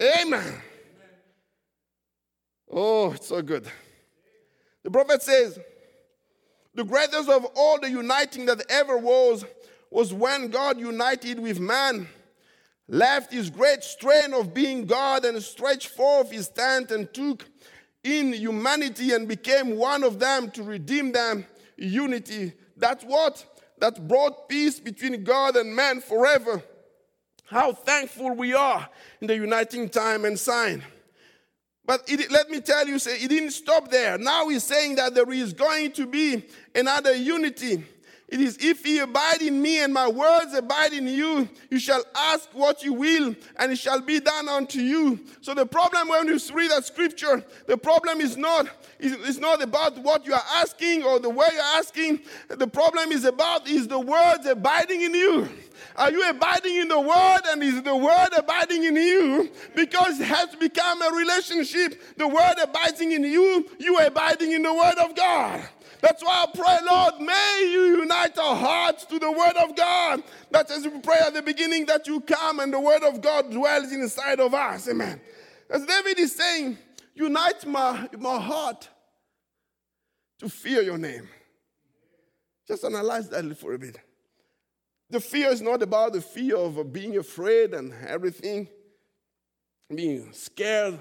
[0.01, 0.61] Amen.
[2.71, 3.67] Oh, it's so good.
[4.83, 5.57] The prophet says,
[6.75, 9.43] the greatest of all the uniting that ever was
[9.89, 12.07] was when God united with man,
[12.87, 17.45] left his great strain of being God and stretched forth his tent and took
[18.03, 21.45] in humanity and became one of them to redeem them.
[21.77, 22.53] Unity.
[22.75, 23.45] That's what
[23.79, 26.63] that brought peace between God and man forever.
[27.49, 28.89] How thankful we are
[29.21, 30.83] in the uniting time and sign.
[31.85, 34.17] But it, let me tell you, say, it didn't stop there.
[34.17, 36.43] Now he's saying that there is going to be
[36.75, 37.85] another unity.
[38.27, 42.03] It is, if ye abide in me and my words abide in you, you shall
[42.13, 45.21] ask what you will, and it shall be done unto you.
[45.39, 48.67] So the problem when you read that scripture, the problem is not,
[48.99, 52.19] is not about what you are asking or the way you're asking.
[52.49, 55.47] The problem is about is the words abiding in you.
[55.95, 59.49] Are you abiding in the word and is the word abiding in you?
[59.73, 62.17] Because it has become a relationship.
[62.17, 65.67] The word abiding in you, you abiding in the word of God.
[66.01, 70.23] That's why I pray, Lord, may you unite our hearts to the Word of God.
[70.51, 73.51] That as we pray at the beginning, that you come and the Word of God
[73.51, 74.87] dwells inside of us.
[74.87, 75.19] Amen.
[75.69, 76.77] As David is saying,
[77.15, 78.87] unite my, my heart
[80.39, 81.27] to fear your name.
[82.67, 83.97] Just analyze that for a bit.
[85.09, 88.67] The fear is not about the fear of being afraid and everything,
[89.93, 90.99] being scared.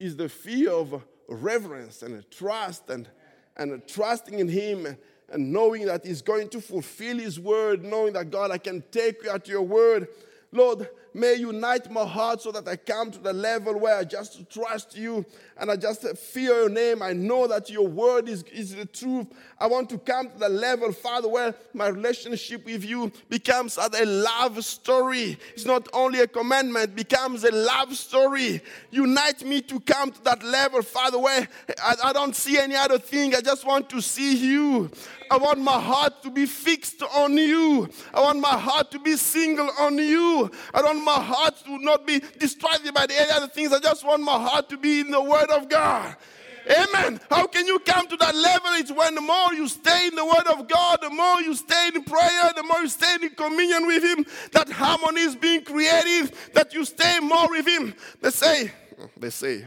[0.00, 3.08] Is the fear of reverence and trust and
[3.56, 4.96] and trusting in Him
[5.28, 9.22] and knowing that He's going to fulfill His word, knowing that God, I can take
[9.24, 10.08] you at your word.
[10.52, 14.50] Lord, may unite my heart so that I come to the level where I just
[14.50, 15.24] trust you
[15.56, 17.02] and I just fear your name.
[17.02, 19.26] I know that your word is, is the truth.
[19.58, 24.04] I want to come to the level, Father, where my relationship with you becomes a
[24.04, 25.38] love story.
[25.54, 28.60] It's not only a commandment, becomes a love story.
[28.90, 31.48] Unite me to come to that level, Father, where
[31.82, 33.34] I, I don't see any other thing.
[33.34, 34.90] I just want to see you.
[35.30, 37.88] I want my heart to be fixed on you.
[38.12, 40.50] I want my heart to be single on you.
[40.74, 43.72] I my heart to not be distracted by the other things.
[43.72, 46.16] I just want my heart to be in the Word of God.
[46.70, 47.20] Amen.
[47.28, 48.70] How can you come to that level?
[48.74, 51.90] It's when the more you stay in the Word of God, the more you stay
[51.94, 56.32] in prayer, the more you stay in communion with Him, that harmony is being created,
[56.54, 57.94] that you stay more with Him.
[58.20, 58.70] They say,
[59.16, 59.64] they say,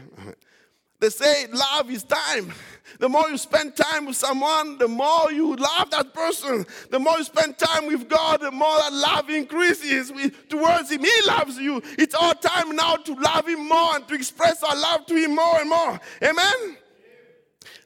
[0.98, 2.52] they say love is time.
[2.98, 6.64] The more you spend time with someone, the more you love that person.
[6.90, 10.12] The more you spend time with God, the more that love increases
[10.48, 11.04] towards Him.
[11.04, 11.82] He loves you.
[11.98, 15.34] It's our time now to love Him more and to express our love to Him
[15.34, 16.00] more and more.
[16.22, 16.76] Amen?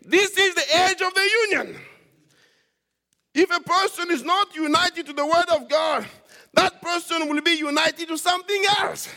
[0.04, 1.76] This is the age of the union.
[3.34, 6.06] If a person is not united to the Word of God,
[6.54, 9.08] that person will be united to something else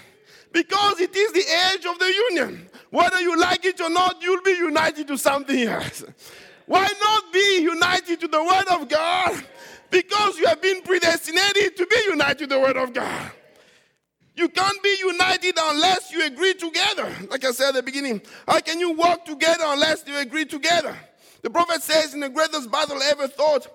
[0.54, 2.70] because it is the age of the union.
[2.92, 6.04] Whether you like it or not, you'll be united to something else.
[6.68, 9.44] Why not be united to the Word of God?
[9.89, 13.32] Because you have been predestinated to be united to the Word of God.
[14.36, 17.12] You can't be united unless you agree together.
[17.30, 20.96] Like I said at the beginning, how can you walk together unless you agree together?
[21.42, 23.68] The prophet says in the greatest battle ever fought,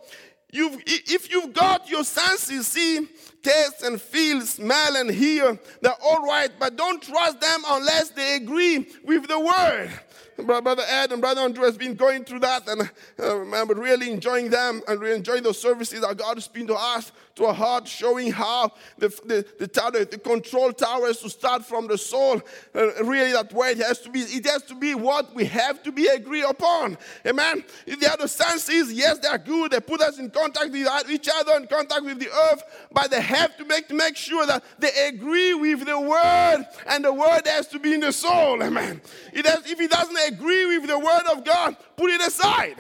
[0.50, 3.06] You've, if you've got your senses, see,
[3.42, 8.36] taste and feel, smell and hear, they're all right, but don't trust them unless they
[8.36, 9.90] agree with the word.
[10.36, 12.82] Brother Ed and Brother Andrew has been going through that, and
[13.18, 16.74] uh, I'm really enjoying them and really enjoying those services that God has been to
[16.74, 21.30] us, to our heart, showing how the, the, the, tower, the control tower has to
[21.30, 22.40] start from the soul.
[22.74, 24.20] Uh, really, that way it has to be.
[24.20, 26.98] It has to be what we have to be agreed upon.
[27.26, 27.64] Amen.
[27.86, 29.72] If the other senses, yes, they are good.
[29.72, 33.20] They put us in contact with each other, in contact with the earth, but they
[33.20, 37.42] have to make to make sure that they agree with the word, and the word
[37.46, 38.62] has to be in the soul.
[38.62, 39.00] Amen.
[39.32, 42.76] It has, if it doesn't agree with the word of God, put it aside.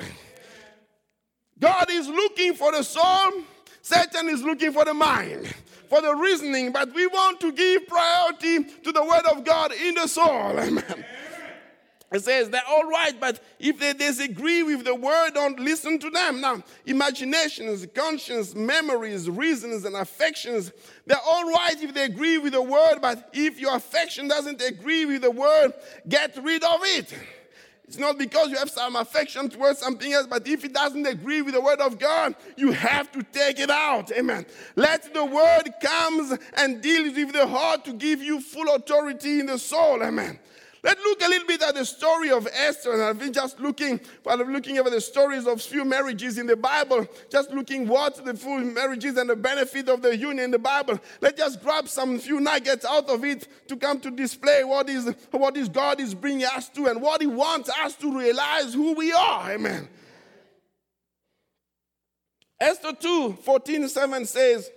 [1.58, 3.42] God is looking for the soul,
[3.82, 5.52] Satan is looking for the mind,
[5.88, 9.94] for the reasoning, but we want to give priority to the word of God in
[9.94, 10.58] the soul.
[10.58, 11.04] Amen.
[12.10, 16.10] It says they're all right, but if they disagree with the word, don't listen to
[16.10, 16.40] them.
[16.40, 20.72] Now, imaginations, conscience, memories, reasons, and affections,
[21.04, 25.04] they're all right if they agree with the word, but if your affection doesn't agree
[25.04, 25.74] with the word,
[26.08, 27.14] get rid of it.
[27.88, 31.40] It's not because you have some affection towards something else, but if it doesn't agree
[31.40, 34.12] with the word of God, you have to take it out.
[34.12, 34.44] Amen.
[34.76, 39.46] Let the word comes and deals with the heart to give you full authority in
[39.46, 40.02] the soul.
[40.02, 40.38] Amen.
[40.82, 42.92] Let's look a little bit at the story of Esther.
[42.92, 46.46] And I've been just looking, while I'm looking over the stories of few marriages in
[46.46, 50.50] the Bible, just looking what the full marriages and the benefit of the union in
[50.50, 51.00] the Bible.
[51.20, 55.12] Let's just grab some few nuggets out of it to come to display what is
[55.30, 58.94] what is God is bringing us to and what He wants us to realize who
[58.94, 59.50] we are.
[59.50, 59.88] Amen.
[62.60, 64.70] Esther 2 14 7 says,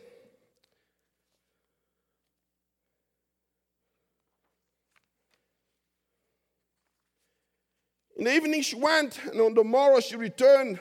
[8.21, 10.79] In the evening she went, and on the morrow she returned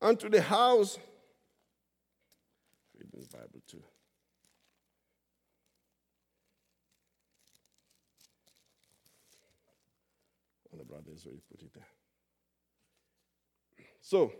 [0.00, 0.98] unto the house.
[2.96, 3.82] Children's Bible too.
[10.72, 11.84] Oh, the brothers already put it there.
[14.00, 14.32] So,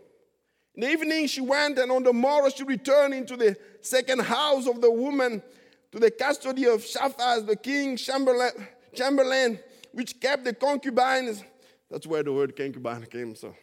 [0.73, 4.65] in the evening she went, and on the morrow she returned into the second house
[4.65, 5.43] of the woman
[5.91, 8.53] to the custody of Shaphat, the king chamberlain,
[8.95, 9.59] chamberlain,
[9.91, 11.43] which kept the concubines.
[11.89, 13.35] That's where the word concubine came.
[13.35, 13.55] So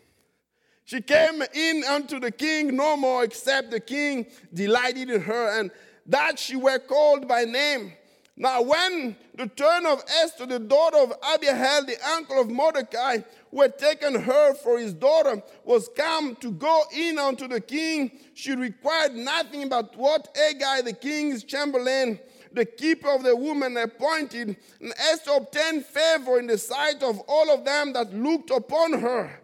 [0.85, 5.71] she came in unto the king no more, except the king delighted in her, and
[6.07, 7.93] that she were called by name.
[8.37, 13.19] Now, when the turn of Esther, the daughter of Abihail, the uncle of Mordecai,
[13.51, 18.11] who had taken her for his daughter, was come to go in unto the king,
[18.35, 22.19] she required nothing but what Agai, the king's chamberlain,
[22.55, 24.57] the keeper of the woman, appointed.
[24.81, 29.41] And Esther obtained favor in the sight of all of them that looked upon her.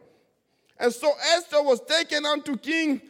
[0.79, 3.03] And so Esther was taken unto King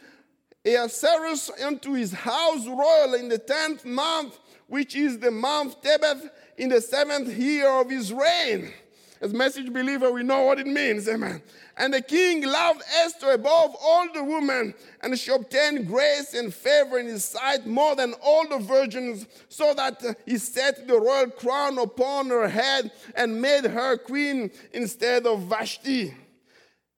[0.65, 4.37] Ahasuerus unto his house royal in the tenth month
[4.71, 8.71] which is the month Tebeth in the seventh year of his reign.
[9.21, 11.43] As message believer, we know what it means, amen.
[11.77, 16.97] And the king loved Esther above all the women, and she obtained grace and favor
[16.97, 21.29] in his sight more than all the virgins, so that uh, he set the royal
[21.29, 26.15] crown upon her head and made her queen instead of Vashti.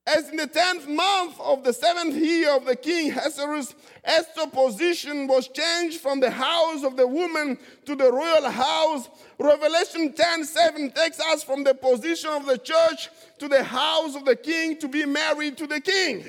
[0.06, 5.28] As in the tenth month of the seventh year of the king Ahasuerus, Esther's position
[5.28, 9.08] was changed from the house of the woman to the royal house.
[9.40, 14.26] Revelation 10 7 takes us from the position of the church to the house of
[14.26, 16.26] the king to be married to the king.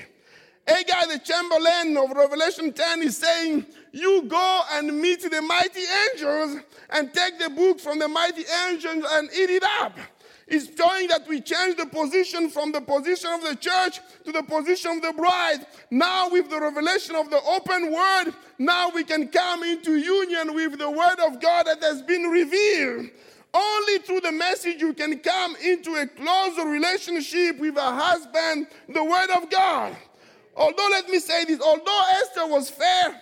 [0.69, 5.83] Hegai, the chamberlain of Revelation 10, is saying, You go and meet the mighty
[6.13, 9.99] angels and take the book from the mighty angels and eat it up.
[10.46, 14.42] It's showing that we change the position from the position of the church to the
[14.42, 15.66] position of the bride.
[15.90, 20.78] Now, with the revelation of the open word, now we can come into union with
[20.78, 23.09] the word of God that has been revealed.
[23.54, 29.04] Only through the message you can come into a closer relationship with a husband, the
[29.04, 29.96] word of God.
[30.57, 33.20] Although, let me say this, although Esther was fair,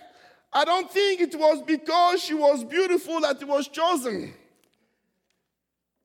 [0.51, 4.33] I don't think it was because she was beautiful that she was chosen.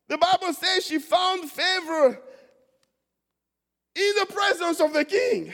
[0.08, 2.20] The Bible says she found favor
[3.94, 5.52] in the presence of the king.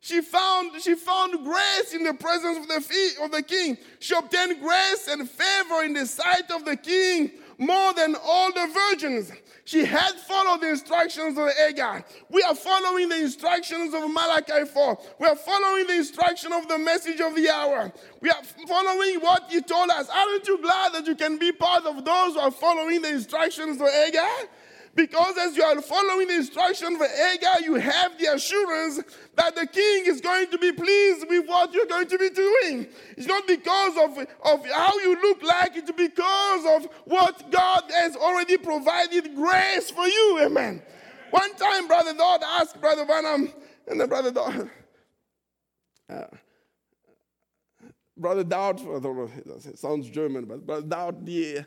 [0.00, 3.78] She found, she found grace in the presence of the, of the king.
[4.00, 7.30] She obtained grace and favor in the sight of the king
[7.66, 9.32] more than all the virgins.
[9.64, 12.04] She had followed the instructions of Hegai.
[12.28, 14.98] We are following the instructions of Malachi 4.
[15.20, 17.92] We are following the instruction of the message of the hour.
[18.20, 20.08] We are following what he told us.
[20.08, 23.80] Aren't you glad that you can be part of those who are following the instructions
[23.80, 24.48] of Hegai?
[24.94, 29.00] Because as you are following the instruction of Hegai, you have the assurance
[29.36, 32.86] that the king is going to be pleased with what you're going to be doing.
[33.16, 38.16] It's not because of, of how you look like, it's because of what God has
[38.16, 40.40] already provided grace for you.
[40.42, 40.82] Amen.
[41.30, 43.50] One time, Brother Dodd asked Brother Branham,
[43.88, 44.70] and then Brother Dodd,
[46.10, 46.24] uh,
[48.14, 51.60] Brother Dowd, I don't know, it sounds German, but Brother Dowd, D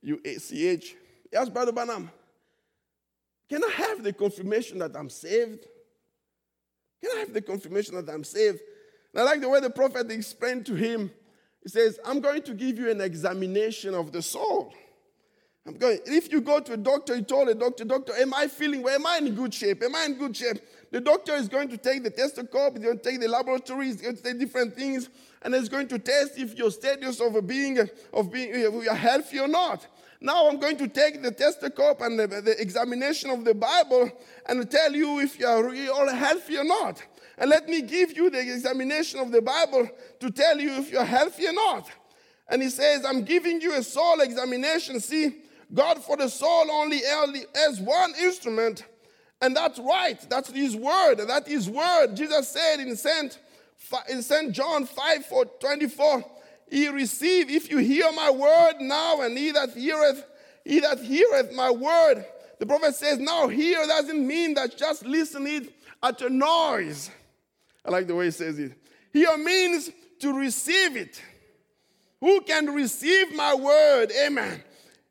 [0.00, 0.96] U A C H,
[1.30, 2.10] he asked Brother Branham,
[3.48, 5.66] can I have the confirmation that I'm saved?
[7.02, 8.60] Can I have the confirmation that I'm saved?
[9.12, 11.10] And I like the way the prophet explained to him.
[11.62, 14.72] He says, I'm going to give you an examination of the soul.
[15.66, 18.46] I'm going, if you go to a doctor, you told a doctor, Doctor, am I
[18.46, 18.94] feeling well?
[18.94, 19.82] Am I in good shape?
[19.82, 20.56] Am I in good shape?
[20.90, 24.00] The doctor is going to take the stethoscope, he's going to take the laboratory, he's
[24.00, 25.10] going to take different things,
[25.42, 27.78] and he's going to test if your status of being
[28.14, 29.86] of being if you are healthy or not.
[30.20, 34.10] Now I'm going to take the stethoscope and the, the examination of the Bible
[34.46, 37.02] and tell you if you are all healthy or not.
[37.38, 41.04] And let me give you the examination of the Bible to tell you if you're
[41.04, 41.88] healthy or not.
[42.48, 44.98] And he says, I'm giving you a soul examination.
[45.00, 45.36] See,
[45.72, 47.02] God for the soul only
[47.54, 48.84] has one instrument,
[49.40, 50.18] and that's right.
[50.28, 51.16] That's his word.
[51.16, 52.14] That is word.
[52.14, 53.38] Jesus said in St.
[54.10, 54.52] In St.
[54.52, 56.24] John 5 4, 24,
[56.70, 60.24] he receive, if you hear my word now, and he that heareth,
[60.64, 62.24] he that heareth my word.
[62.58, 67.10] The prophet says, now hear doesn't mean that just listen it at a noise.
[67.84, 68.72] I like the way he says it.
[69.12, 71.22] Hear means to receive it.
[72.20, 74.12] Who can receive my word?
[74.24, 74.62] Amen.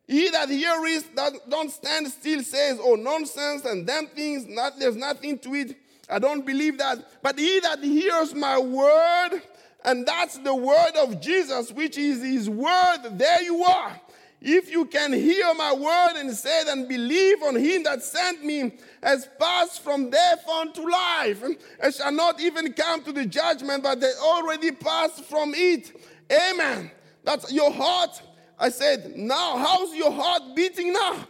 [0.07, 4.95] He that heareth that don't stand still says, Oh, nonsense and damn things, not, there's
[4.95, 5.75] nothing to it.
[6.09, 7.21] I don't believe that.
[7.21, 9.41] But he that hears my word
[9.83, 12.99] and that's the word of Jesus, which is his word.
[13.11, 13.99] There you are.
[14.39, 18.73] If you can hear my word and say and believe on him that sent me,
[19.01, 21.43] has passed from death unto life,
[21.81, 25.91] and shall not even come to the judgment, but they already passed from it.
[26.31, 26.91] Amen.
[27.23, 28.21] That's your heart.
[28.59, 31.27] I said, Now, how's your heart beating now?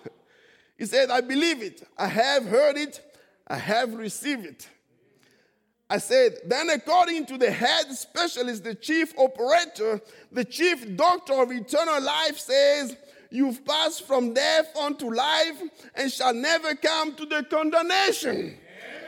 [0.78, 1.88] He said, I believe it.
[1.98, 3.02] I have heard it.
[3.48, 4.68] I have received it.
[5.90, 11.52] I said, then according to the head specialist, the chief operator, the chief doctor of
[11.52, 12.96] eternal life says,
[13.30, 15.62] You've passed from death unto life
[15.96, 18.36] and shall never come to the condemnation.
[18.36, 18.58] Amen.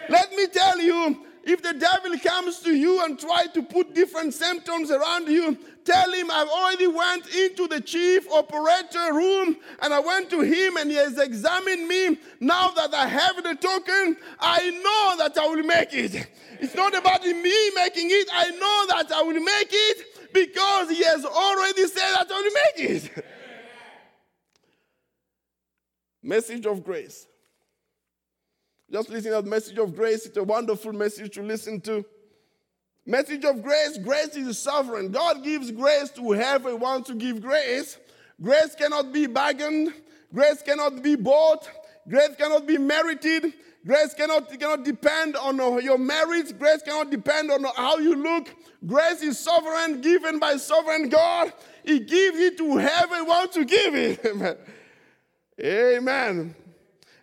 [0.09, 4.35] Let me tell you, if the devil comes to you and try to put different
[4.35, 9.99] symptoms around you, tell him I've already went into the chief operator room and I
[9.99, 12.19] went to him and he has examined me.
[12.39, 16.27] Now that I have the token, I know that I will make it.
[16.59, 18.27] It's not about me making it.
[18.31, 22.51] I know that I will make it because he has already said that I will
[22.51, 23.25] make it.
[26.21, 27.25] message of grace.
[28.91, 30.25] Just listen to that message of grace.
[30.25, 32.03] It's a wonderful message to listen to.
[33.05, 35.11] Message of grace grace is sovereign.
[35.11, 37.97] God gives grace to whoever wants to give grace.
[38.41, 39.93] Grace cannot be bargained,
[40.33, 41.69] grace cannot be bought,
[42.07, 43.53] grace cannot be merited.
[43.85, 46.51] Grace cannot, cannot depend on your merits.
[46.51, 48.53] Grace cannot depend on how you look.
[48.85, 51.53] Grace is sovereign, given by sovereign God.
[51.85, 54.25] He gives it to whoever wants to give it.
[54.25, 54.57] Amen.
[55.63, 56.55] Amen.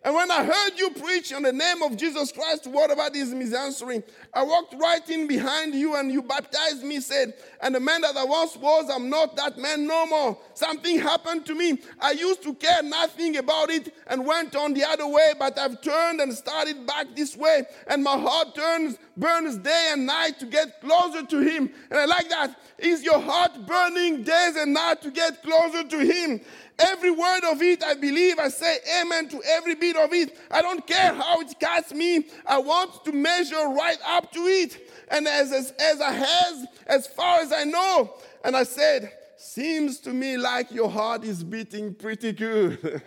[0.07, 3.31] And when I heard you preach in the name of Jesus Christ, what about this
[3.31, 4.05] misanswering?
[4.33, 8.17] I walked right in behind you and you baptized me, said, and the man that
[8.17, 10.39] I once was, I'm not that man no more.
[10.55, 11.81] Something happened to me.
[11.99, 15.83] I used to care nothing about it and went on the other way, but I've
[15.83, 17.65] turned and started back this way.
[17.89, 21.69] And my heart turns, burns day and night to get closer to him.
[21.91, 22.57] And I like that.
[22.79, 26.41] Is your heart burning days and night to get closer to him?
[26.79, 28.39] Every word of it, I believe.
[28.39, 30.37] I say amen to every bit of it.
[30.51, 32.27] I don't care how it cuts me.
[32.47, 34.91] I want to measure right up to it.
[35.09, 38.15] And as, as, as I has, as far as I know.
[38.45, 42.79] And I said, seems to me like your heart is beating pretty good.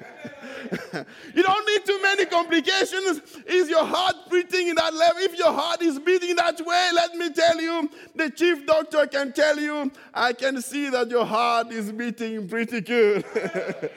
[1.33, 3.21] you don't need too many complications.
[3.47, 5.21] Is your heart beating in that level?
[5.23, 9.33] If your heart is beating that way, let me tell you, the chief doctor can
[9.33, 13.25] tell you, I can see that your heart is beating pretty good.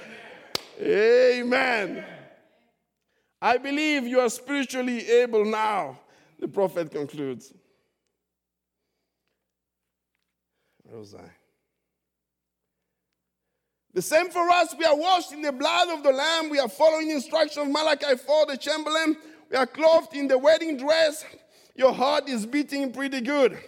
[0.80, 2.05] Amen.
[3.41, 6.01] I believe you are spiritually able now,
[6.39, 7.53] the prophet concludes.
[10.85, 11.41] Where was I?
[13.95, 14.74] The same for us.
[14.78, 16.49] We are washed in the blood of the Lamb.
[16.49, 19.16] We are following the instructions of Malachi 4, the Chamberlain.
[19.51, 21.24] We are clothed in the wedding dress.
[21.76, 23.59] Your heart is beating pretty good.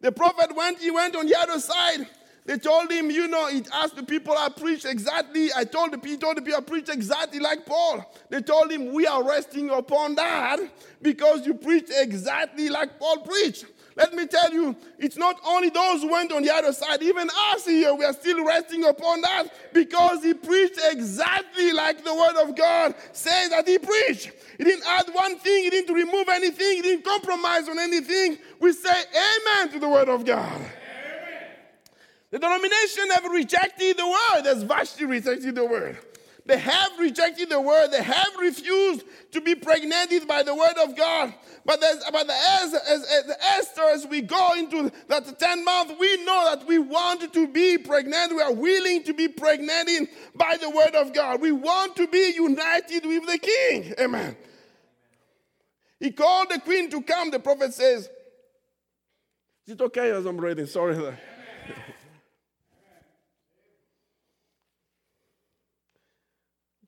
[0.00, 2.08] The prophet went, he went on the other side.
[2.44, 5.50] They told him, you know, he asked the people, I preach exactly.
[5.54, 8.04] I told the people, told the people, I preach exactly like Paul.
[8.30, 10.58] They told him, we are resting upon that
[11.02, 13.66] because you preach exactly like Paul preached.
[13.98, 17.28] Let me tell you, it's not only those who went on the other side, even
[17.50, 22.36] us here, we are still resting upon that because he preached exactly like the word
[22.40, 24.30] of God says that he preached.
[24.56, 28.38] He didn't add one thing, he didn't remove anything, he didn't compromise on anything.
[28.60, 30.54] We say amen to the word of God.
[30.54, 30.70] Amen.
[32.30, 35.98] The denomination have rejected the word as Vashti rejected the word.
[36.46, 37.88] They have rejected the word.
[37.90, 41.34] They have refused to be pregnated by the word of God.
[41.68, 46.46] But, but as, as, as Esther, as we go into that 10 month, we know
[46.48, 48.34] that we want to be pregnant.
[48.34, 51.42] We are willing to be pregnant by the word of God.
[51.42, 53.92] We want to be united with the king.
[54.00, 54.34] Amen.
[56.00, 57.30] He called the queen to come.
[57.30, 58.08] The prophet says,
[59.66, 60.64] Is it okay as I'm reading?
[60.64, 60.94] Sorry.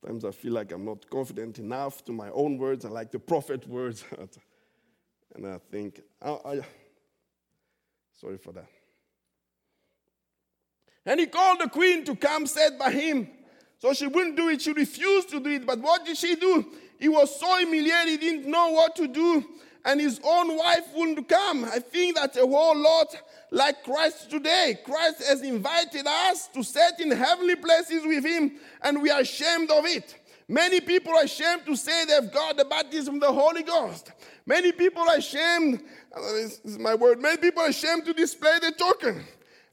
[0.00, 2.86] Sometimes I feel like I'm not confident enough to my own words.
[2.86, 4.06] I like the prophet words.
[5.34, 6.60] and I think, oh, I,
[8.20, 8.66] sorry for that.
[11.06, 13.28] And he called the queen to come sit by him.
[13.78, 14.60] So she wouldn't do it.
[14.60, 15.66] She refused to do it.
[15.66, 16.66] But what did she do?
[16.98, 19.44] He was so humiliated, he didn't know what to do.
[19.82, 21.64] And his own wife wouldn't come.
[21.64, 23.16] I think that a whole lot
[23.50, 24.78] like Christ today.
[24.84, 28.52] Christ has invited us to sit in heavenly places with him,
[28.82, 30.16] and we are ashamed of it.
[30.46, 34.12] Many people are ashamed to say they've got the baptism of the Holy Ghost.
[34.50, 35.80] Many people are ashamed,
[36.12, 39.24] uh, this is my word, many people are ashamed to display the token.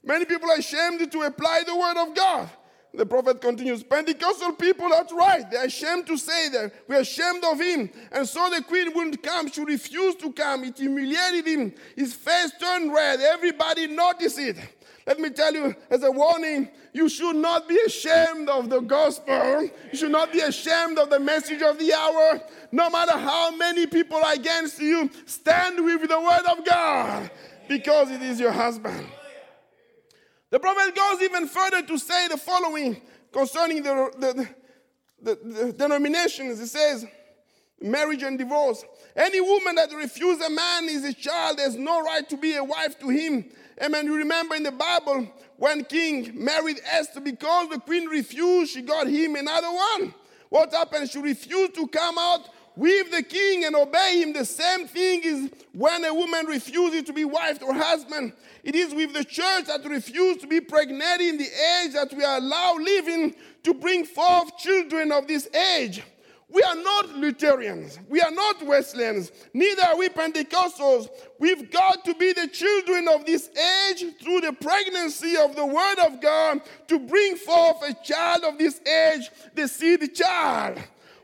[0.04, 2.48] Many people are ashamed to apply the word of God.
[2.94, 5.50] The prophet continues, Pentecostal people, that's right.
[5.50, 6.72] They're ashamed to say that.
[6.86, 7.90] We're ashamed of him.
[8.12, 9.50] And so the queen wouldn't come.
[9.50, 10.62] She refused to come.
[10.62, 11.74] It humiliated him.
[11.96, 13.20] His face turned red.
[13.20, 14.58] Everybody noticed it.
[15.08, 19.62] Let me tell you, as a warning, you should not be ashamed of the gospel.
[19.62, 22.42] You should not be ashamed of the message of the hour.
[22.72, 27.30] No matter how many people are against you, stand with the word of God
[27.70, 29.06] because it is your husband.
[30.50, 33.00] The prophet goes even further to say the following
[33.32, 34.48] concerning the, the,
[35.22, 36.60] the, the denominations.
[36.60, 37.06] It says,
[37.80, 38.84] marriage and divorce.
[39.16, 42.64] Any woman that refuses a man is a child, has no right to be a
[42.64, 43.50] wife to him.
[43.80, 44.06] Amen.
[44.06, 49.06] You remember in the Bible when King married Esther because the queen refused, she got
[49.06, 50.14] him another one.
[50.48, 51.10] What happened?
[51.10, 54.32] She refused to come out with the king and obey him.
[54.32, 58.32] The same thing is when a woman refuses to be wife or husband.
[58.62, 62.24] It is with the church that refuse to be pregnant in the age that we
[62.24, 66.02] are allowed living to bring forth children of this age.
[66.50, 67.98] We are not Lutherans.
[68.08, 69.30] We are not Wesleyans.
[69.52, 71.08] Neither are we Pentecostals.
[71.38, 75.98] We've got to be the children of this age through the pregnancy of the Word
[76.06, 80.78] of God to bring forth a child of this age, the seed child.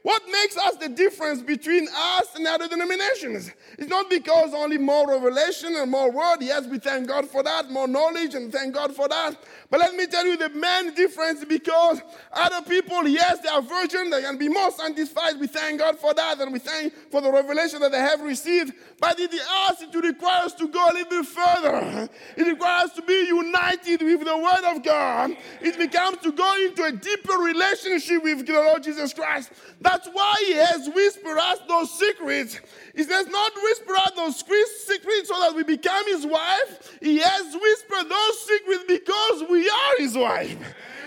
[0.04, 3.50] What makes us the difference between us and other denominations?
[3.78, 6.42] It's not because only more revelation and more word.
[6.42, 9.34] Yes, we thank God for that, more knowledge, and thank God for that.
[9.70, 12.02] But let me tell you the main difference because
[12.34, 15.40] other people, yes, they are virgin, they can be more sanctified.
[15.40, 18.74] We thank God for that, and we thank for the revelation that they have received.
[19.00, 22.10] But it asks it requires to go a little bit further.
[22.36, 25.34] It requires to be united with the Word of God.
[25.62, 29.50] It becomes to go into a deeper relationship with the Lord Jesus Christ.
[29.94, 32.58] That's why He has whispered us those secrets.
[32.96, 36.98] He says, not whisper out those secrets so that we become His wife.
[37.00, 40.58] He has whispered those secrets because we are His wife.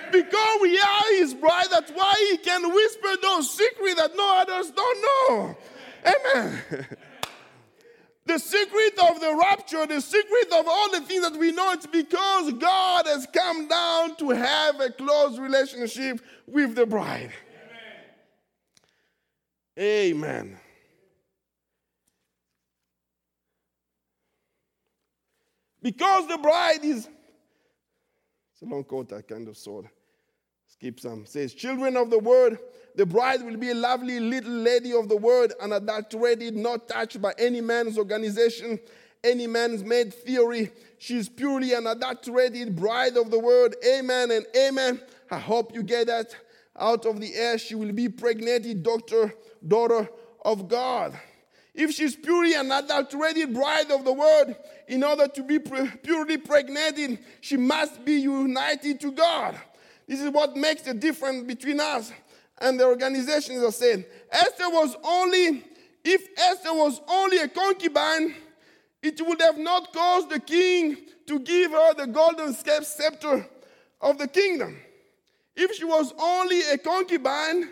[0.09, 4.71] Because we are His bride, that's why He can whisper those secrets that no others
[4.71, 5.57] don't know.
[6.05, 6.87] Amen.
[8.25, 11.87] The secret of the rapture, the secret of all the things that we know, it's
[11.87, 17.31] because God has come down to have a close relationship with the bride.
[19.77, 20.57] Amen.
[25.81, 27.07] Because the bride is,
[28.51, 29.85] it's a long quote, I kind of sort
[30.77, 31.25] skip some.
[31.25, 32.59] says, Children of the word,
[32.95, 37.33] the bride will be a lovely little lady of the word, unadulterated, not touched by
[37.37, 38.79] any man's organization,
[39.23, 40.71] any man's made theory.
[40.99, 43.75] She's purely an unadulterated bride of the word.
[43.87, 45.01] Amen and amen.
[45.31, 46.35] I hope you get that
[46.77, 47.57] out of the air.
[47.57, 49.33] She will be pregnant, doctor,
[49.65, 50.09] daughter
[50.43, 51.17] of God.
[51.73, 54.55] If she's purely an unadulterated bride of the word,
[54.87, 59.55] in order to be purely pregnant, she must be united to God.
[60.07, 62.11] This is what makes the difference between us
[62.59, 65.63] and the organizations are saying Esther was only,
[66.03, 68.33] if Esther was only a concubine,
[69.03, 70.97] it would have not caused the king
[71.27, 73.47] to give her the golden scepter
[74.01, 74.79] of the kingdom.
[75.55, 77.69] If she was only a concubine,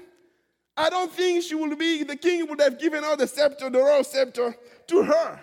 [0.77, 3.79] I don't think she would be, the king would have given her the scepter, the
[3.79, 4.55] royal scepter,
[4.87, 5.39] to her.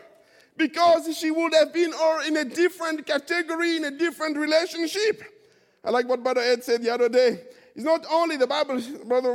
[0.56, 5.22] Because she would have been or in a different category, in a different relationship.
[5.82, 7.40] I like what Brother Ed said the other day.
[7.74, 9.32] It's not only the Bible, brother,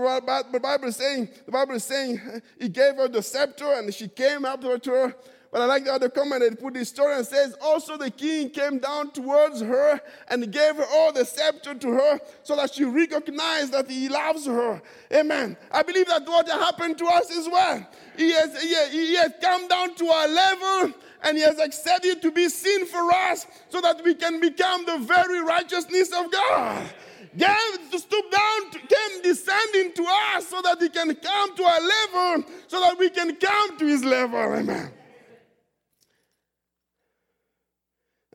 [0.52, 2.22] the Bible is saying, the Bible is saying
[2.60, 5.16] he gave her the scepter and she came up to her.
[5.52, 8.50] But I like the other comment that put this story and says, also the king
[8.50, 12.84] came down towards her and gave her all the scepter to her so that she
[12.84, 14.82] recognized that he loves her.
[15.14, 15.56] Amen.
[15.72, 17.88] I believe that what happened to us as well.
[18.18, 20.94] He has, he, he has come down to our level
[21.24, 24.98] and he has accepted to be sin for us so that we can become the
[24.98, 26.90] very righteousness of God
[27.38, 31.64] came to stoop down, to, came descending to us so that he can come to
[31.64, 34.40] our level, so that we can come to his level.
[34.40, 34.92] Amen.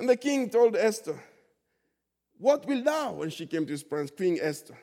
[0.03, 1.16] And the king told Esther,
[2.36, 3.12] What will thou?
[3.12, 4.76] When she came to his presence, Queen Esther.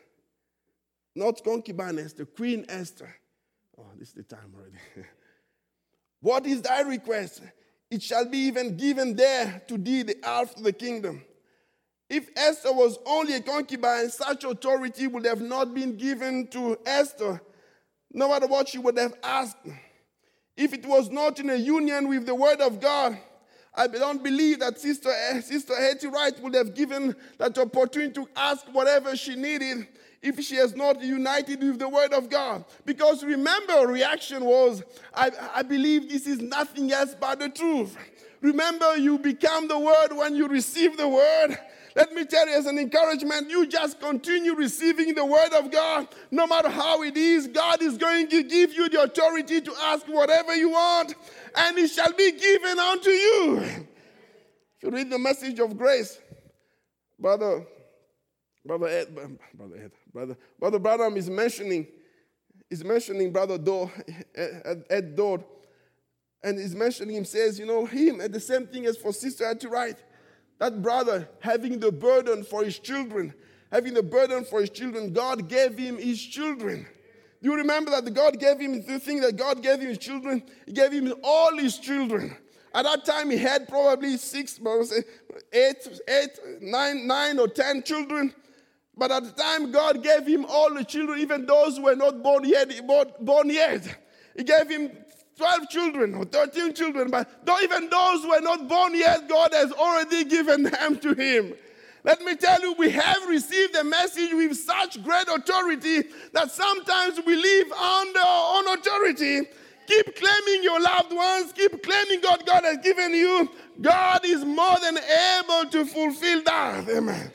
[1.14, 3.14] Not concubine Esther, Queen Esther.
[3.78, 4.78] Oh, this is the time already.
[6.22, 7.42] what is thy request?
[7.92, 11.22] It shall be even given there to thee the half of the kingdom.
[12.10, 17.42] If Esther was only a concubine, such authority would have not been given to Esther,
[18.14, 19.68] no matter what she would have asked.
[20.56, 23.20] If it was not in a union with the word of God,
[23.76, 25.12] I don't believe that Sister,
[25.42, 29.88] Sister Hattie Wright would have given that opportunity to ask whatever she needed
[30.22, 32.66] if she has not united with the word of God.
[32.86, 37.96] Because remember, her reaction was, I, I believe this is nothing else but the truth.
[38.42, 41.58] Remember, you become the word when you receive the word.
[41.96, 46.08] Let me tell you as an encouragement, you just continue receiving the word of God.
[46.32, 50.06] No matter how it is, God is going to give you the authority to ask
[50.08, 51.16] whatever you want,
[51.60, 53.58] and it shall be given unto you.
[53.60, 56.20] If you read the message of grace,
[57.20, 57.66] brother,
[58.66, 59.14] brother Ed,
[59.54, 61.86] brother Ed, brother, brother Branham is mentioning,
[62.70, 63.92] is mentioning brother Dodd,
[64.36, 65.20] Ed, Ed
[66.42, 69.46] and he's mentioning him says, you know, him, and the same thing as for Sister
[69.46, 69.98] Hattie Wright
[70.60, 73.34] that brother having the burden for his children,
[73.72, 76.86] having the burden for his children, God gave him his children.
[77.42, 80.44] Do you remember that God gave him the thing that God gave him his children?
[80.66, 82.36] He gave him all his children.
[82.74, 84.60] At that time, he had probably six,
[85.54, 88.34] eight, eight, nine, nine or ten children.
[88.96, 92.22] But at the time, God gave him all the children, even those who were not
[92.22, 92.70] born yet.
[93.22, 93.88] Born yet.
[94.36, 94.92] He gave him
[95.38, 97.30] 12 children or 13 children, but
[97.64, 101.54] even those who were not born yet, God has already given them to him.
[102.04, 107.20] Let me tell you, we have received a message with such great authority that sometimes
[107.26, 109.42] we live under our own authority.
[109.86, 113.50] Keep claiming your loved ones, keep claiming God God has given you.
[113.82, 116.88] God is more than able to fulfill that.
[116.90, 117.32] Amen.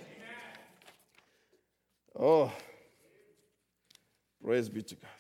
[2.19, 2.53] Oh,
[4.43, 5.11] praise be to God.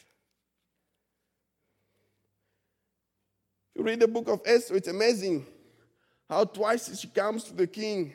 [3.74, 5.45] You read the book of Esther, it's amazing
[6.28, 8.14] how twice she comes to the king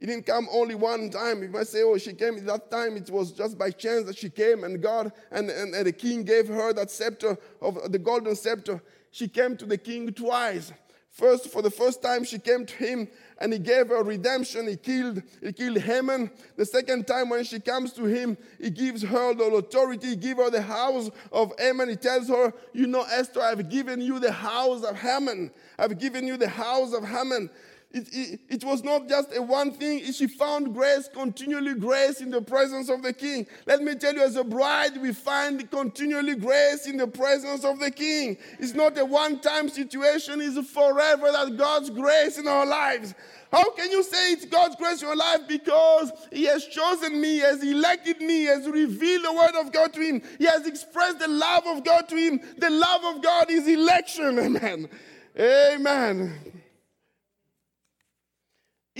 [0.00, 1.42] he didn't come only one time.
[1.42, 2.96] You might say, oh, she came that time.
[2.96, 6.24] It was just by chance that she came, and God and, and, and the king
[6.24, 8.82] gave her that scepter of the golden scepter.
[9.10, 10.72] She came to the king twice.
[11.10, 14.68] First, for the first time, she came to him and he gave her redemption.
[14.68, 16.30] He killed, he killed Haman.
[16.56, 20.10] The second time, when she comes to him, he gives her the authority.
[20.10, 21.88] He gives her the house of Haman.
[21.88, 25.50] He tells her, You know, Esther, I've given you the house of Haman.
[25.78, 27.50] I've given you the house of Haman.
[27.92, 30.12] It, it, it, was not just a one thing.
[30.12, 33.48] She found grace, continually grace in the presence of the king.
[33.66, 37.80] Let me tell you, as a bride, we find continually grace in the presence of
[37.80, 38.36] the king.
[38.60, 43.12] It's not a one time situation, it's forever that God's grace in our lives.
[43.50, 45.40] How can you say it's God's grace in your life?
[45.48, 49.72] Because He has chosen me, He has elected me, He has revealed the word of
[49.72, 52.40] God to Him, He has expressed the love of God to Him.
[52.56, 54.38] The love of God is election.
[54.60, 54.88] Amen.
[55.36, 56.59] Amen.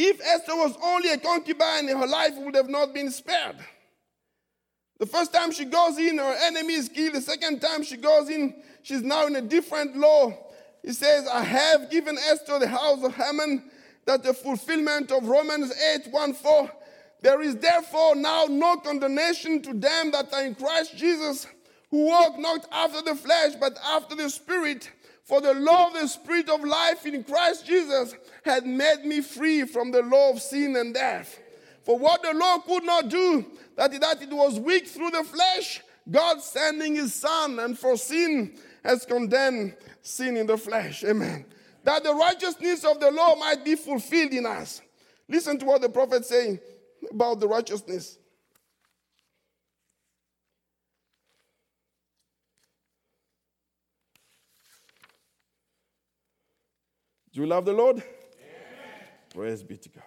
[0.03, 3.57] If Esther was only a concubine, her life would have not been spared.
[4.98, 7.16] The first time she goes in, her enemy is killed.
[7.16, 10.32] The second time she goes in, she's now in a different law.
[10.82, 13.70] He says, I have given Esther the house of Haman,
[14.07, 16.70] that the fulfillment of Romans 8 1 4.
[17.20, 21.46] There is therefore now no condemnation to them that are in Christ Jesus,
[21.90, 24.90] who walk not after the flesh, but after the Spirit.
[25.24, 28.14] For the law of the Spirit of life in Christ Jesus
[28.44, 31.38] had made me free from the law of sin and death.
[31.82, 33.46] For what the law could not do,
[33.76, 38.58] that, that it was weak through the flesh, God sending his Son, and for sin
[38.84, 41.04] has condemned sin in the flesh.
[41.04, 41.46] Amen.
[41.84, 44.82] That the righteousness of the law might be fulfilled in us.
[45.28, 46.58] Listen to what the prophet saying
[47.10, 48.18] about the righteousness.
[57.32, 57.96] Do you love the Lord?
[57.96, 58.04] Amen.
[59.32, 60.02] Praise be to God.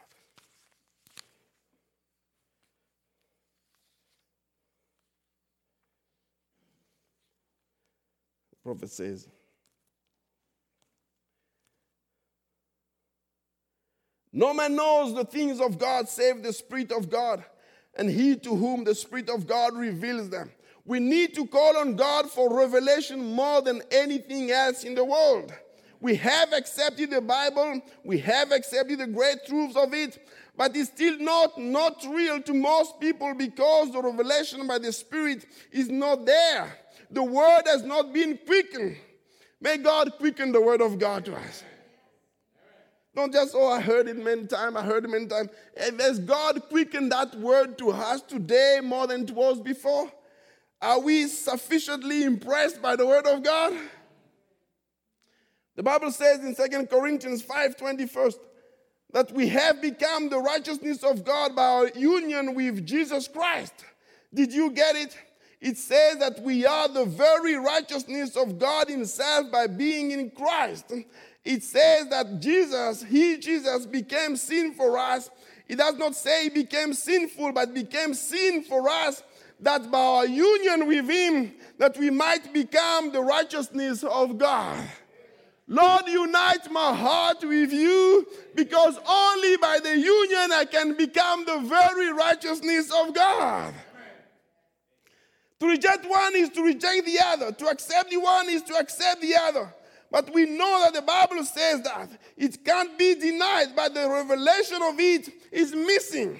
[8.49, 9.28] The prophet says,
[14.34, 17.45] No man knows the things of God save the Spirit of God,
[17.95, 20.51] and he to whom the Spirit of God reveals them.
[20.86, 25.53] We need to call on God for revelation more than anything else in the world.
[26.04, 30.28] We have accepted the Bible, we have accepted the great truths of it,
[30.58, 35.45] but it's still not, not real to most people because the revelation by the Spirit
[35.72, 36.78] is not there.
[37.10, 38.97] The word has not been quickened.
[39.62, 41.64] May God quicken the word of God to us.
[43.16, 45.51] Don't just, oh, I heard it many times, I heard it many times.
[45.78, 50.12] Has God quickened that word to us today more than it was before?
[50.82, 53.72] Are we sufficiently impressed by the word of God?
[55.76, 58.38] The Bible says in 2 Corinthians 5 21st
[59.11, 63.74] that we have become the righteousness of God by our union with Jesus Christ.
[64.34, 65.17] Did you get it?
[65.61, 70.91] It says that we are the very righteousness of God Himself by being in Christ.
[71.45, 75.30] It says that Jesus, He, Jesus, became sin for us.
[75.67, 79.24] It does not say He became sinful, but became sin for us,
[79.59, 84.86] that by our union with Him, that we might become the righteousness of God.
[85.68, 91.59] Lord, unite my heart with you because only by the union I can become the
[91.59, 93.74] very righteousness of God.
[95.61, 97.51] To reject one is to reject the other.
[97.53, 99.74] To accept the one is to accept the other.
[100.11, 104.82] But we know that the Bible says that it can't be denied, but the revelation
[104.84, 106.38] of it is missing.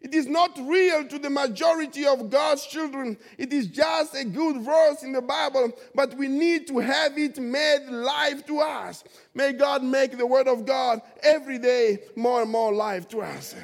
[0.00, 3.16] It is not real to the majority of God's children.
[3.38, 7.38] It is just a good verse in the Bible, but we need to have it
[7.38, 9.02] made live to us.
[9.34, 13.54] May God make the Word of God every day more and more live to us.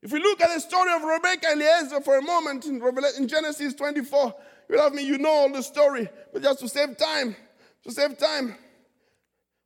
[0.00, 2.80] If we look at the story of Rebecca and Eliezer for a moment in,
[3.18, 4.34] in Genesis 24,
[4.70, 7.36] you love me, you know all the story, but just to save time,
[7.84, 8.56] to save time.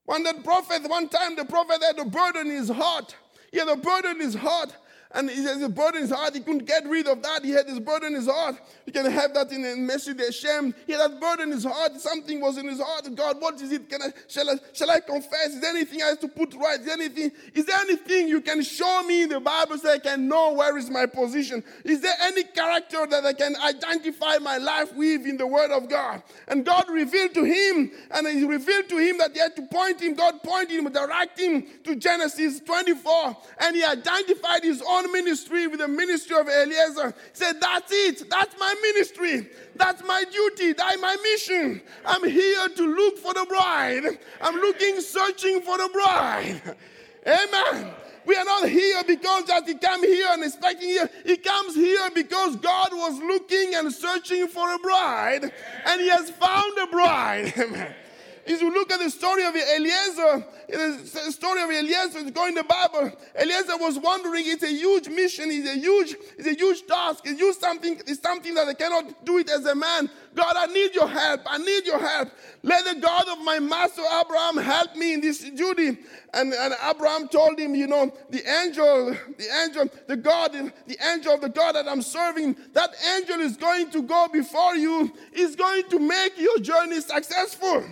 [0.05, 3.15] One that prophet, one time the prophet had a burden in his heart
[3.53, 4.75] he the burden is heart.
[5.15, 6.35] And he has a burden in his heart.
[6.35, 7.45] He couldn't get rid of that.
[7.45, 8.57] He had this burden in his heart.
[8.87, 10.75] You can have that in, in message de Shem.
[10.87, 12.01] He had that burden in his heart.
[12.01, 13.09] Something was in his heart.
[13.15, 13.89] God, what is it?
[13.89, 15.49] Can I shall I shall I confess?
[15.49, 16.81] Is there anything I have to put right?
[16.81, 17.31] Is there anything?
[17.55, 20.77] Is there anything you can show me in the Bible so I can know where
[20.79, 21.63] is my position?
[21.85, 25.89] Is there any character that I can identify my life with in the Word of
[25.89, 26.23] God?
[26.49, 30.01] And God revealed to him, and he revealed to him that he had to point
[30.01, 30.15] him.
[30.15, 35.81] God pointed him, direct him to Genesis 24, and he identified his own ministry with
[35.81, 37.09] the ministry of Eliezer.
[37.09, 38.29] He said, That's it.
[38.31, 39.49] That's my ministry.
[39.77, 40.73] That's my duty.
[40.73, 41.83] That's my mission.
[42.05, 44.19] I'm here to look for the bride.
[44.41, 46.61] I'm looking, searching for the bride.
[47.27, 47.93] Amen.
[48.25, 51.11] We are not here because that he came here and expecting here.
[51.27, 55.51] He comes here because God was looking and searching for a bride,
[55.87, 57.53] and he has found a bride.
[57.59, 57.95] Amen
[58.47, 62.55] is you look at the story of Eliezer, the story of Eliezer is going in
[62.57, 63.13] the Bible.
[63.39, 67.41] Eliezer was wondering, it's a huge mission, it's a huge, it's a huge task, it's
[67.41, 70.11] huge something, it's something that I cannot do it as a man.
[70.35, 71.43] God, I need your help.
[71.47, 72.31] I need your help.
[72.63, 75.99] Let the God of my master Abraham help me in this duty.
[76.33, 81.35] And, and Abraham told him, you know, the angel, the angel, the God, the angel
[81.35, 85.55] of the God that I'm serving, that angel is going to go before you, is
[85.55, 87.85] going to make your journey successful.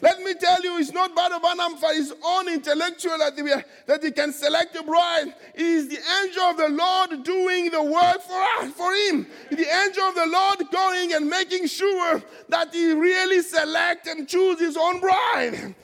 [0.00, 3.42] Let me tell you, it's not Branham for his own intellectual that he,
[3.86, 5.34] that he can select a bride.
[5.54, 9.26] It is the angel of the Lord doing the work for us, for him.
[9.50, 14.60] The angel of the Lord going and making sure that he really select and choose
[14.60, 15.74] his own bride.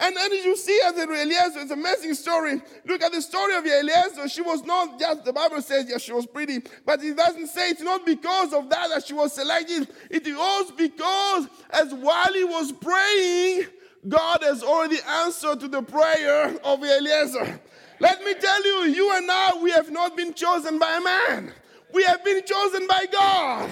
[0.00, 2.62] And then you see as Eliezer, it's an amazing story.
[2.86, 4.30] Look at the story of Eliezer.
[4.30, 7.68] She was not just, the Bible says, yes, she was pretty, but it doesn't say
[7.68, 9.88] it's not because of that that she was selected.
[10.10, 13.66] It was because as while he was praying,
[14.08, 17.60] God has already answered to the prayer of Eliezer.
[17.98, 21.52] Let me tell you, you and I, we have not been chosen by a man.
[21.92, 23.70] We have been chosen by God.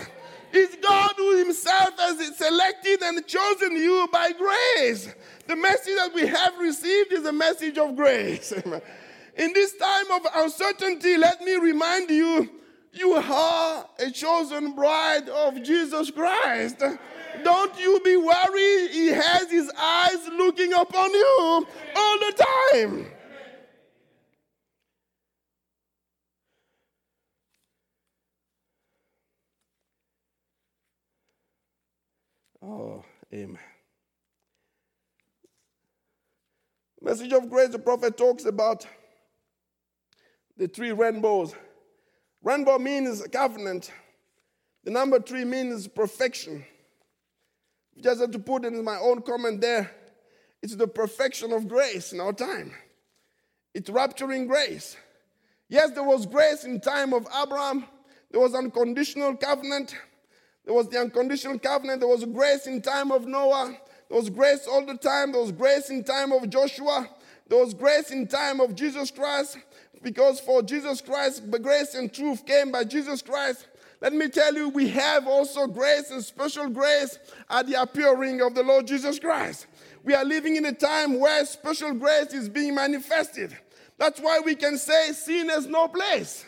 [0.53, 5.09] It's God who Himself has selected and chosen you by grace.
[5.49, 8.53] The message that we have received is a message of grace.
[9.37, 12.51] In this time of uncertainty, let me remind you
[12.93, 16.83] you are a chosen bride of Jesus Christ.
[17.43, 18.91] Don't you be worried.
[18.91, 22.45] He has his eyes looking upon you all the
[22.77, 23.07] time.
[32.61, 33.68] Oh, amen.
[37.09, 38.87] Message of grace, the prophet talks about
[40.59, 41.55] the three rainbows.
[42.43, 43.91] Rainbow means covenant.
[44.85, 46.67] The number three means perfection.
[47.99, 49.91] Just to put in my own comment there.
[50.63, 52.75] It's the perfection of grace in our time.
[53.73, 54.95] It's rapturing grace.
[55.71, 57.87] Yes, there was grace in time of Abraham.
[58.31, 59.97] There was unconditional covenant.
[60.67, 62.01] There was the unconditional covenant.
[62.01, 63.79] There was grace in time of Noah.
[64.09, 65.33] There was grace all the time.
[65.33, 67.09] There was grace in time of Joshua.
[67.47, 69.59] There was grace in time of Jesus Christ.
[70.03, 73.67] Because for Jesus Christ, the grace and truth came by Jesus Christ.
[74.01, 77.19] Let me tell you, we have also grace and special grace
[77.51, 79.67] at the appearing of the Lord Jesus Christ.
[80.05, 83.57] We are living in a time where special grace is being manifested.
[83.99, 86.45] That's why we can say sin has no place.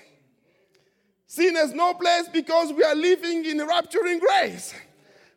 [1.27, 4.73] Sin has no place because we are living in rapturing grace.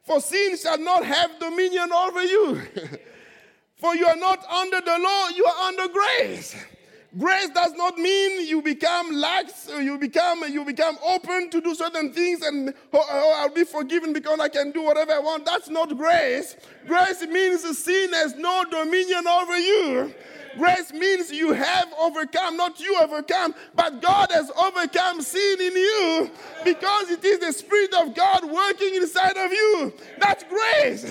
[0.03, 2.61] For sin shall not have dominion over you.
[3.77, 6.55] For you are not under the law, you are under grace.
[7.17, 12.11] Grace does not mean you become lax, you become you become open to do certain
[12.11, 15.45] things and oh, oh, I'll be forgiven because I can do whatever I want.
[15.45, 16.55] That's not grace.
[16.87, 20.13] Grace means sin has no dominion over you.
[20.57, 26.31] Grace means you have overcome, not you overcome, but God has overcome sin in you
[26.63, 29.93] because it is the Spirit of God working inside of you.
[30.19, 31.03] That's grace.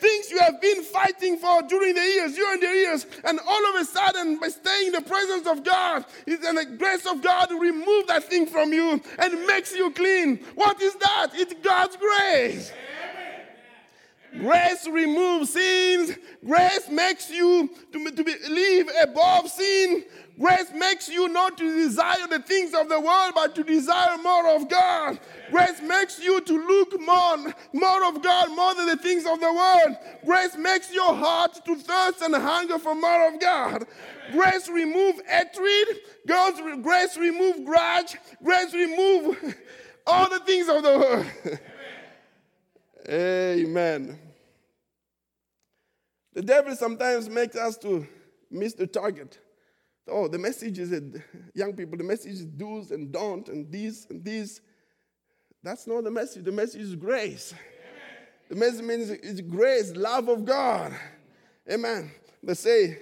[0.00, 3.80] Things you have been fighting for during the years, during the years, and all of
[3.80, 8.08] a sudden, by staying in the presence of God, and the grace of God remove
[8.08, 10.38] that thing from you and makes you clean.
[10.56, 11.28] What is that?
[11.34, 12.72] It's God's grace.
[14.38, 16.16] Grace removes sins.
[16.44, 20.04] Grace makes you to, to be, live above sin.
[20.40, 24.56] Grace makes you not to desire the things of the world, but to desire more
[24.56, 25.20] of God.
[25.50, 29.52] Grace makes you to look more, more of God more than the things of the
[29.52, 29.96] world.
[30.24, 33.84] Grace makes your heart to thirst and hunger for more of God.
[34.32, 36.00] Grace remove hatred.
[36.26, 38.16] Grace remove grudge.
[38.42, 39.54] Grace remove
[40.06, 41.26] all the things of the world.
[43.08, 44.18] Amen.
[46.34, 48.06] The devil sometimes makes us to
[48.50, 49.38] miss the target.
[50.08, 51.22] Oh, the message is that
[51.54, 54.60] young people, the message is do's and don't and this and this.
[55.62, 56.44] That's not the message.
[56.44, 57.52] The message is grace.
[57.52, 58.28] Amen.
[58.48, 60.92] The message means it's grace, love of God.
[61.70, 62.10] Amen.
[62.42, 62.98] They say,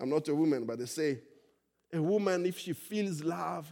[0.00, 1.18] I'm not a woman, but they say,
[1.92, 3.70] a woman, if she feels love,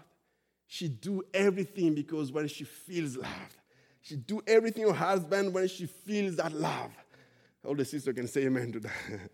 [0.67, 3.57] she do everything because when she feels love,
[4.03, 6.91] she do everything her husband when she feels that love.
[7.65, 8.93] All the sister can say amen to that.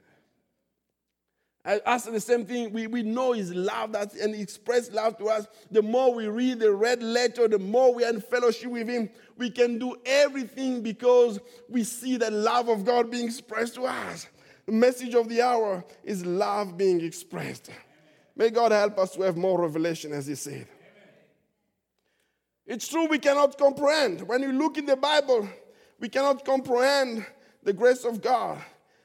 [1.67, 2.73] I ask the same thing.
[2.73, 5.47] We, we know His love that and He expressed love to us.
[5.71, 9.09] The more we read the red letter, the more we are in fellowship with Him.
[9.39, 14.29] We can do everything because we see the love of God being expressed to us.
[14.67, 17.71] The message of the hour is love being expressed.
[18.37, 20.67] May God help us to have more revelation, as He said.
[22.67, 24.23] It's true we cannot comprehend.
[24.23, 25.49] When you look in the Bible,
[25.99, 27.25] we cannot comprehend
[27.65, 28.63] the grace of God.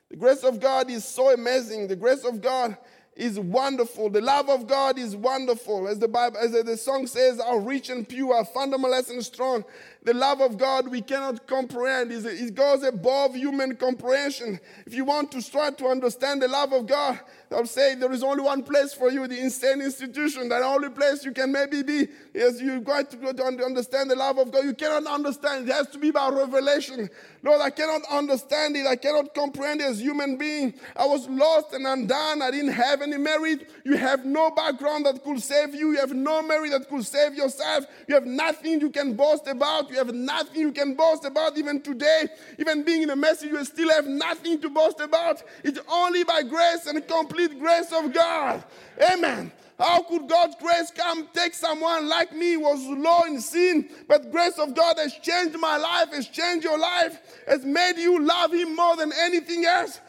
[0.09, 1.87] The grace of God is so amazing.
[1.87, 2.77] The grace of God
[3.15, 4.09] is wonderful.
[4.09, 5.87] The love of God is wonderful.
[5.87, 9.65] As the Bible, as the song says, how rich and pure, fundamental and strong.
[10.03, 12.11] The love of God we cannot comprehend.
[12.11, 14.59] It goes above human comprehension.
[14.85, 17.19] If you want to start to understand the love of God,
[17.51, 20.47] I'll say there is only one place for you, the insane institution.
[20.47, 24.15] The only place you can maybe be is you got to go to understand the
[24.15, 24.63] love of God.
[24.63, 25.67] You cannot understand.
[25.67, 27.09] It has to be by revelation.
[27.43, 28.87] Lord, I cannot understand it.
[28.87, 30.75] I cannot comprehend it as human being.
[30.95, 32.41] I was lost and undone.
[32.41, 33.69] I didn't have any merit.
[33.83, 35.91] You have no background that could save you.
[35.91, 37.85] You have no merit that could save yourself.
[38.07, 39.88] You have nothing you can boast about.
[39.89, 42.27] You have nothing you can boast about even today.
[42.57, 45.43] Even being in a message, you still have nothing to boast about.
[45.63, 48.63] It's only by grace and complete grace of God.
[49.11, 49.51] Amen.
[49.79, 54.29] How could God's grace come take someone like me who was low in sin, but
[54.29, 57.17] grace of God has changed my life, has changed your life,
[57.47, 60.01] has made you love Him more than anything else?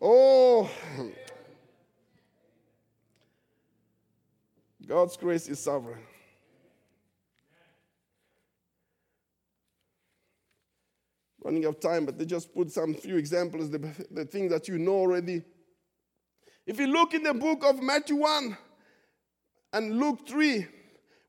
[0.00, 0.70] Oh,
[4.86, 5.98] God's grace is sovereign.
[11.44, 13.78] Running out of time, but they just put some few examples, the,
[14.10, 15.42] the things that you know already.
[16.66, 18.56] If you look in the book of Matthew 1
[19.72, 20.66] and Luke 3,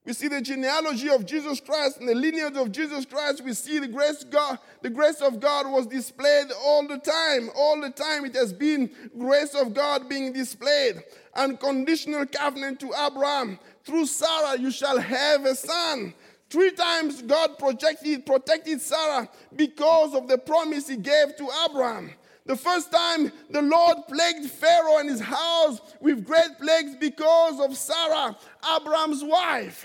[0.06, 3.42] we see the genealogy of Jesus Christ and the lineage of Jesus Christ.
[3.42, 7.50] We see the grace God, the grace of God was displayed all the time.
[7.56, 11.02] All the time it has been grace of God being displayed.
[11.34, 13.58] Unconditional covenant to Abraham.
[13.82, 16.12] Through Sarah you shall have a son.
[16.54, 22.12] Three times God protected, protected Sarah because of the promise he gave to Abraham.
[22.46, 27.76] The first time the Lord plagued Pharaoh and his house with great plagues because of
[27.76, 28.36] Sarah,
[28.72, 29.84] Abraham's wife.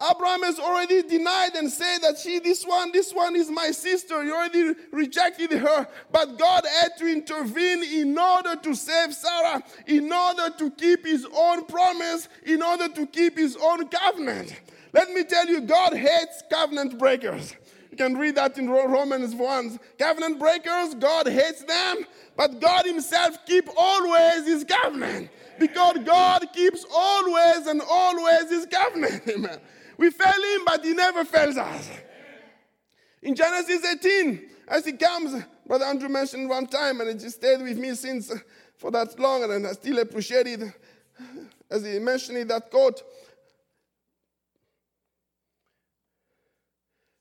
[0.00, 4.22] Abraham has already denied and said that she, this one, this one is my sister.
[4.22, 5.88] He already rejected her.
[6.12, 11.26] But God had to intervene in order to save Sarah, in order to keep his
[11.36, 14.54] own promise, in order to keep his own covenant.
[14.92, 17.54] Let me tell you, God hates covenant breakers.
[17.90, 19.80] You can read that in Romans 1.
[19.98, 25.30] Covenant breakers, God hates them, but God Himself keeps always His covenant.
[25.58, 29.22] Because God keeps always and always His covenant.
[29.28, 29.58] Amen.
[29.98, 31.90] We fail Him, but He never fails us.
[33.22, 37.62] In Genesis 18, as He comes, Brother Andrew mentioned one time, and it just stayed
[37.62, 38.32] with me since
[38.76, 40.60] for that long, and I still appreciate it.
[41.70, 43.02] As he mentioned that quote,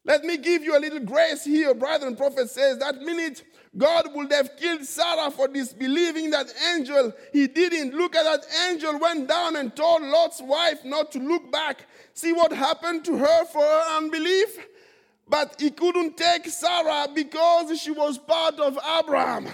[0.03, 1.73] Let me give you a little grace here.
[1.75, 3.43] Brother prophet says that minute
[3.77, 7.13] God would have killed Sarah for disbelieving that angel.
[7.31, 7.93] He didn't.
[7.93, 11.85] Look at that angel went down and told Lot's wife not to look back.
[12.13, 14.57] See what happened to her for her unbelief?
[15.29, 19.47] But he couldn't take Sarah because she was part of Abraham.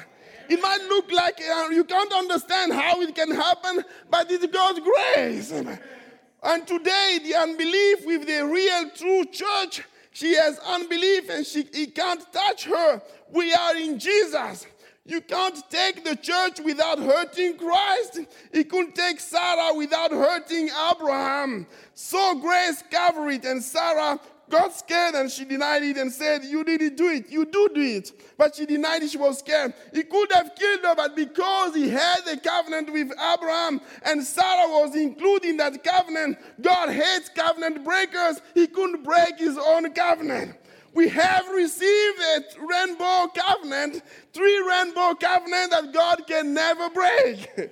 [0.50, 4.80] It might look like uh, you can't understand how it can happen, but it's God's
[4.80, 5.52] grace.
[5.52, 9.84] And today, the unbelief with the real true church
[10.18, 13.00] she has unbelief and she, he can't touch her.
[13.32, 14.66] We are in Jesus.
[15.06, 18.22] You can't take the church without hurting Christ.
[18.52, 21.68] He couldn't take Sarah without hurting Abraham.
[21.94, 24.20] So grace covered it, and Sarah
[24.50, 27.30] got scared and she denied it and said, You didn't do it.
[27.30, 28.12] You do do it.
[28.38, 29.12] But she denied it.
[29.12, 29.74] She was scared.
[29.94, 34.70] He could have killed her, but because he had a covenant with Abraham and Sarah
[34.70, 38.42] was included in that covenant, God hates covenant breakers.
[38.54, 40.56] He couldn't break his own covenant.
[40.94, 44.02] We have received a rainbow covenant,
[44.34, 47.72] three rainbow covenant that God can never break.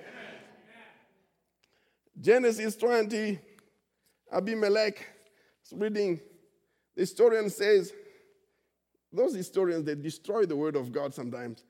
[2.20, 3.38] Genesis 20,
[4.32, 5.04] Abimelech
[5.64, 6.20] is reading.
[6.96, 7.92] The historian says,
[9.12, 11.62] those historians, they destroy the word of God sometimes.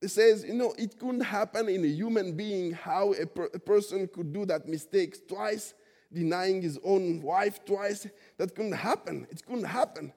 [0.00, 3.58] It says, you know, it couldn't happen in a human being how a, per- a
[3.58, 5.74] person could do that mistake twice,
[6.12, 8.08] denying his own wife twice.
[8.38, 9.28] That couldn't happen.
[9.30, 10.12] It couldn't happen.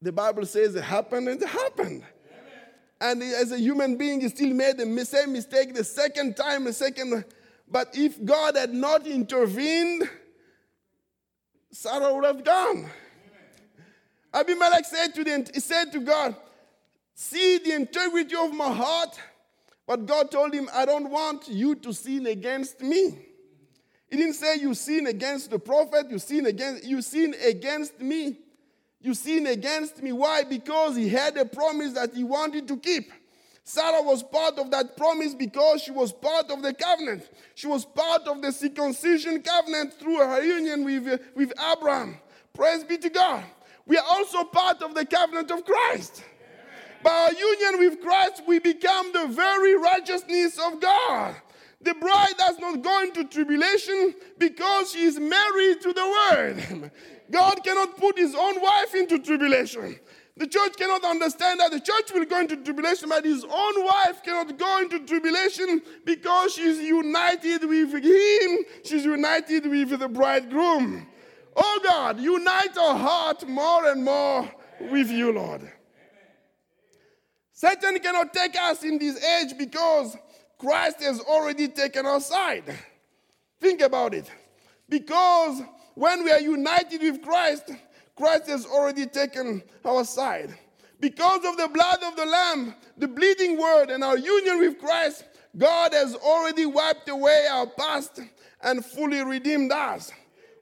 [0.00, 2.04] The Bible says it happened and it happened.
[3.02, 6.72] And as a human being, he still made the same mistake the second time, the
[6.72, 7.24] second.
[7.68, 10.08] But if God had not intervened,
[11.70, 12.90] Sarah would have gone.
[14.32, 16.36] Abimelech said to, the, he said to God,
[17.14, 19.18] See the integrity of my heart.
[19.86, 23.18] But God told him, I don't want you to sin against me.
[24.08, 28.38] He didn't say you sin against the prophet, you sin against you sin against me.
[29.00, 30.12] You sin against me.
[30.12, 30.44] Why?
[30.44, 33.10] Because he had a promise that he wanted to keep.
[33.64, 37.28] Sarah was part of that promise because she was part of the covenant.
[37.54, 42.18] She was part of the circumcision covenant through her union with, with Abraham.
[42.52, 43.44] Praise be to God.
[43.90, 46.22] We are also part of the covenant of Christ.
[47.02, 51.34] By our union with Christ, we become the very righteousness of God.
[51.80, 56.92] The bride does not go into tribulation because she is married to the word.
[57.32, 59.98] God cannot put his own wife into tribulation.
[60.36, 64.22] The church cannot understand that the church will go into tribulation, but his own wife
[64.22, 71.08] cannot go into tribulation because she's united with him, she's united with the bridegroom.
[71.56, 74.50] Oh God, unite our heart more and more
[74.90, 75.70] with you, Lord.
[77.52, 80.16] Satan cannot take us in this age because
[80.58, 82.64] Christ has already taken our side.
[83.60, 84.30] Think about it.
[84.88, 85.60] Because
[85.94, 87.70] when we are united with Christ,
[88.16, 90.56] Christ has already taken our side.
[91.00, 95.24] Because of the blood of the Lamb, the bleeding word, and our union with Christ,
[95.56, 98.20] God has already wiped away our past
[98.62, 100.12] and fully redeemed us.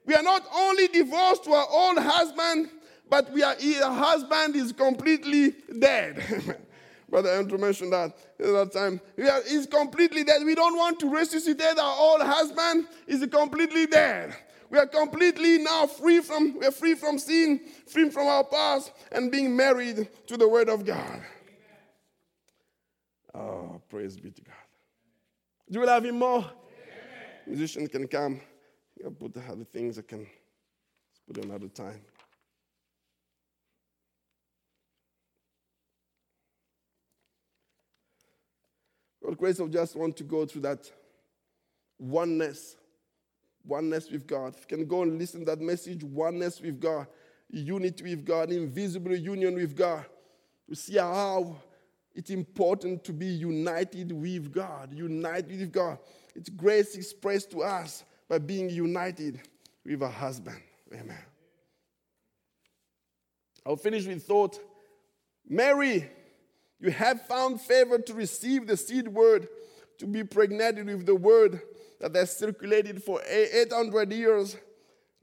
[0.09, 2.71] We are not only divorced to our old husband,
[3.11, 6.57] but we are, our husband is completely dead.
[7.11, 9.01] Brother Andrew mentioned that at that time.
[9.15, 10.43] We are, he's completely dead.
[10.43, 12.87] We don't want to resuscitate our old husband.
[13.05, 14.35] He's completely dead.
[14.71, 18.91] We are completely now free from, we are free from sin, free from our past,
[19.11, 21.21] and being married to the Word of God.
[23.35, 24.55] Oh, praise be to God.
[25.69, 26.39] Do you love Him more?
[26.39, 26.49] Amen.
[27.45, 28.41] Musicians can come.
[29.03, 32.01] I'll put the other things I can let's put another time.
[39.23, 40.91] God, grace, I just want to go through that
[41.97, 42.75] oneness
[43.65, 44.55] oneness with God.
[44.59, 47.07] You can go and listen to that message, oneness with God,
[47.49, 50.05] unity with God, invisible union with God.
[50.67, 51.55] To see how
[52.13, 55.99] it's important to be united with God, united with God.
[56.35, 59.41] It's grace expressed to us by being united
[59.83, 60.61] with a husband.
[60.93, 61.17] Amen.
[63.65, 64.59] I'll finish with thought.
[65.47, 66.09] Mary,
[66.79, 69.47] you have found favor to receive the seed word,
[69.97, 71.61] to be pregnant with the word
[71.99, 74.55] that has circulated for 800 years.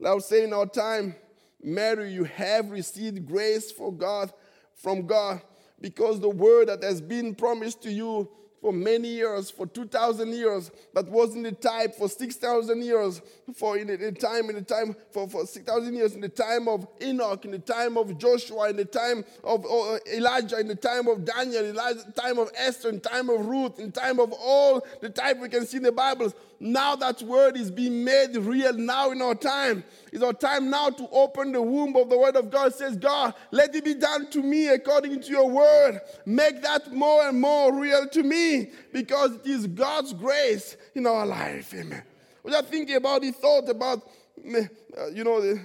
[0.05, 1.15] I would say in our time,
[1.63, 4.31] Mary, you have received grace for God
[4.75, 5.41] from God
[5.81, 8.29] because the word that has been promised to you
[8.61, 13.21] for many years, for 2,000 years, that was in the type for 6,000 years,
[13.55, 16.87] for in the time, in the time, for, for 6,000 years, in the time of
[17.01, 21.07] Enoch, in the time of Joshua, in the time of uh, Elijah, in the time
[21.07, 24.19] of Daniel, in the time of Esther, in the time of Ruth, in the time
[24.19, 26.33] of all the type we can see in the Bibles.
[26.59, 29.83] Now that word is being made real now in our time.
[30.11, 32.67] It's our time now to open the womb of the word of God.
[32.67, 36.01] It says, God, let it be done to me according to your word.
[36.25, 41.25] Make that more and more real to me because it is God's grace in our
[41.25, 41.73] life.
[41.75, 42.03] Amen.
[42.43, 45.61] We are thinking about the thought about, uh, you know, the,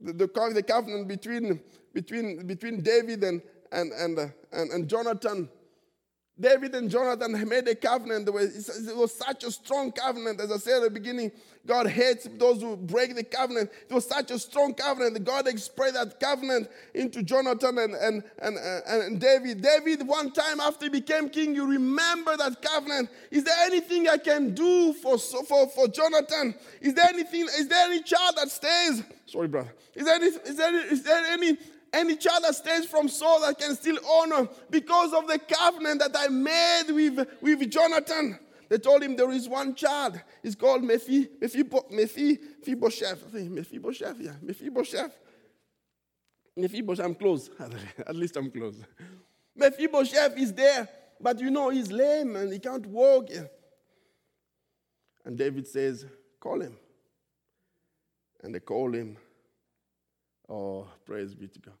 [0.00, 1.60] the, the, covenant between,
[1.94, 3.40] between, between David and,
[3.72, 5.48] and, and, uh, and, and Jonathan.
[6.38, 8.28] David and Jonathan made a covenant.
[8.28, 10.38] It was, such a strong covenant.
[10.38, 11.32] As I said at the beginning,
[11.66, 13.70] God hates those who break the covenant.
[13.88, 18.56] It was such a strong covenant God expressed that covenant into Jonathan and, and, and,
[18.86, 19.62] and David.
[19.62, 23.08] David, one time after he became king, you remember that covenant.
[23.30, 26.54] Is there anything I can do for, for, for Jonathan?
[26.82, 29.02] Is there anything, is there any child that stays?
[29.24, 29.72] Sorry, brother.
[29.94, 31.56] Is there any, is there, is there any
[31.92, 36.16] any child that stays from Saul that can still honor because of the covenant that
[36.16, 38.38] I made with, with Jonathan.
[38.68, 40.20] They told him there is one child.
[40.42, 43.32] It's called Mephi, Mephi, Mephi, Mephibosheth.
[43.32, 45.16] Mephibosheth, yeah, Mephibosheth.
[46.56, 47.50] Mephibosheth, I'm close.
[48.06, 48.76] At least I'm close.
[49.54, 50.88] Mephibosheth is there,
[51.20, 53.28] but you know he's lame and he can't walk.
[55.24, 56.06] And David says,
[56.40, 56.76] Call him.
[58.42, 59.16] And they call him.
[60.48, 61.74] Oh, praise be to God.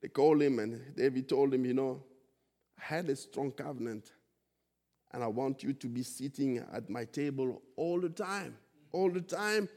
[0.00, 2.02] They called him, and David told him, You know,
[2.78, 4.12] I had a strong covenant,
[5.12, 8.56] and I want you to be sitting at my table all the time.
[8.92, 9.68] All the time.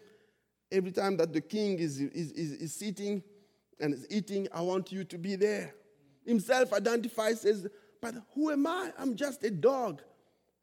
[0.71, 3.23] Every time that the king is, is, is, is sitting
[3.79, 5.73] and is eating, I want you to be there.
[6.25, 7.67] Himself identifies, says,
[8.01, 8.91] But who am I?
[8.99, 10.01] I'm just a dog.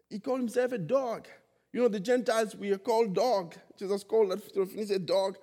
[0.08, 1.26] He called himself a dog.
[1.72, 3.56] You know, the Gentiles, we are called dog.
[3.76, 5.36] Jesus called that, he said dog.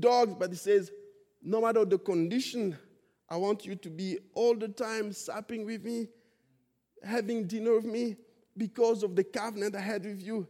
[0.00, 0.90] Dogs, but he says,
[1.46, 2.76] no matter the condition,
[3.28, 6.08] I want you to be all the time supping with me,
[7.04, 8.16] having dinner with me,
[8.56, 10.48] because of the covenant I had with you.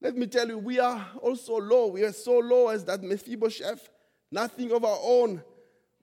[0.00, 1.86] Let me tell you, we are also low.
[1.86, 3.88] We are so low as that Mephibosheth,
[4.32, 5.42] nothing of our own.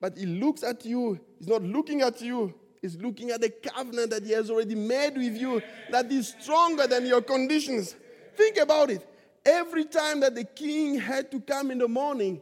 [0.00, 1.20] But he looks at you.
[1.38, 2.54] He's not looking at you.
[2.80, 5.60] He's looking at the covenant that he has already made with you
[5.90, 7.94] that is stronger than your conditions.
[8.36, 9.06] Think about it.
[9.44, 12.40] Every time that the king had to come in the morning,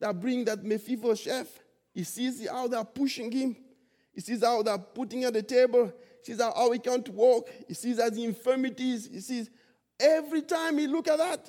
[0.00, 1.60] that bring that Mephibosheth,
[1.92, 3.56] he sees how they're pushing him.
[4.12, 5.92] He sees how they're putting at the table.
[6.24, 7.48] He sees how he can't walk.
[7.68, 9.08] He sees his infirmities.
[9.12, 9.50] He sees
[9.98, 11.48] every time he look at that.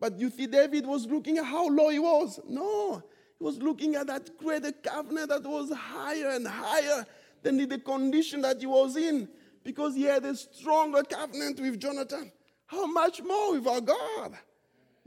[0.00, 2.40] But you see, David was looking at how low he was.
[2.48, 3.02] No,
[3.38, 7.04] he was looking at that greater covenant that was higher and higher
[7.42, 9.28] than the condition that he was in
[9.64, 12.30] because he had a stronger covenant with Jonathan.
[12.66, 14.38] How much more with our God?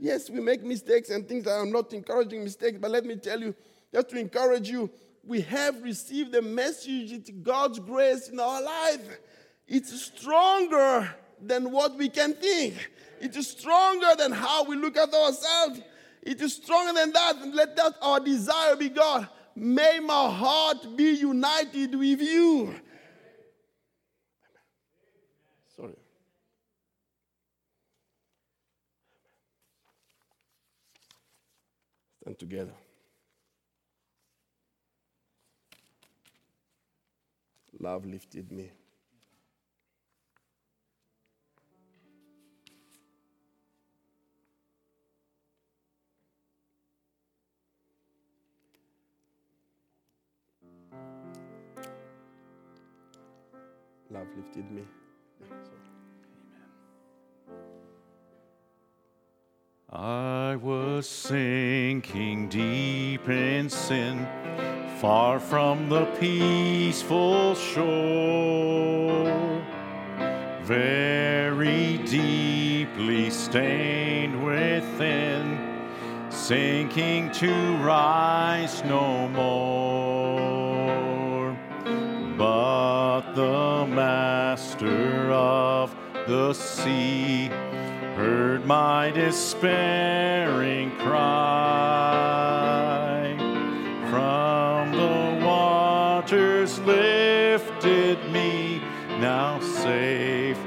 [0.02, 3.40] Yes, we make mistakes and things that I'm not encouraging mistakes, but let me tell
[3.40, 3.54] you,
[3.94, 4.90] just to encourage you,
[5.22, 9.20] we have received the message, it's God's grace in our life.
[9.68, 11.08] It's stronger
[11.40, 12.90] than what we can think.
[13.20, 15.80] It is stronger than how we look at ourselves.
[16.20, 17.36] It is stronger than that.
[17.36, 19.28] And let that our desire be God.
[19.54, 22.74] May my heart be united with you.
[25.76, 25.94] Sorry.
[32.22, 32.74] Stand together.
[37.80, 38.70] Love lifted me.
[54.10, 54.82] Love lifted me.
[59.94, 64.26] I was sinking deep in sin
[64.98, 68.00] far from the peaceful shore,
[70.62, 75.58] very deeply stained within,
[76.30, 77.52] sinking to
[77.84, 79.94] rise no more.
[82.38, 85.94] But the master of
[86.26, 87.50] the sea
[88.22, 91.24] heard my despairing cry.
[94.10, 98.80] From the waters lifted me
[99.18, 100.58] now safe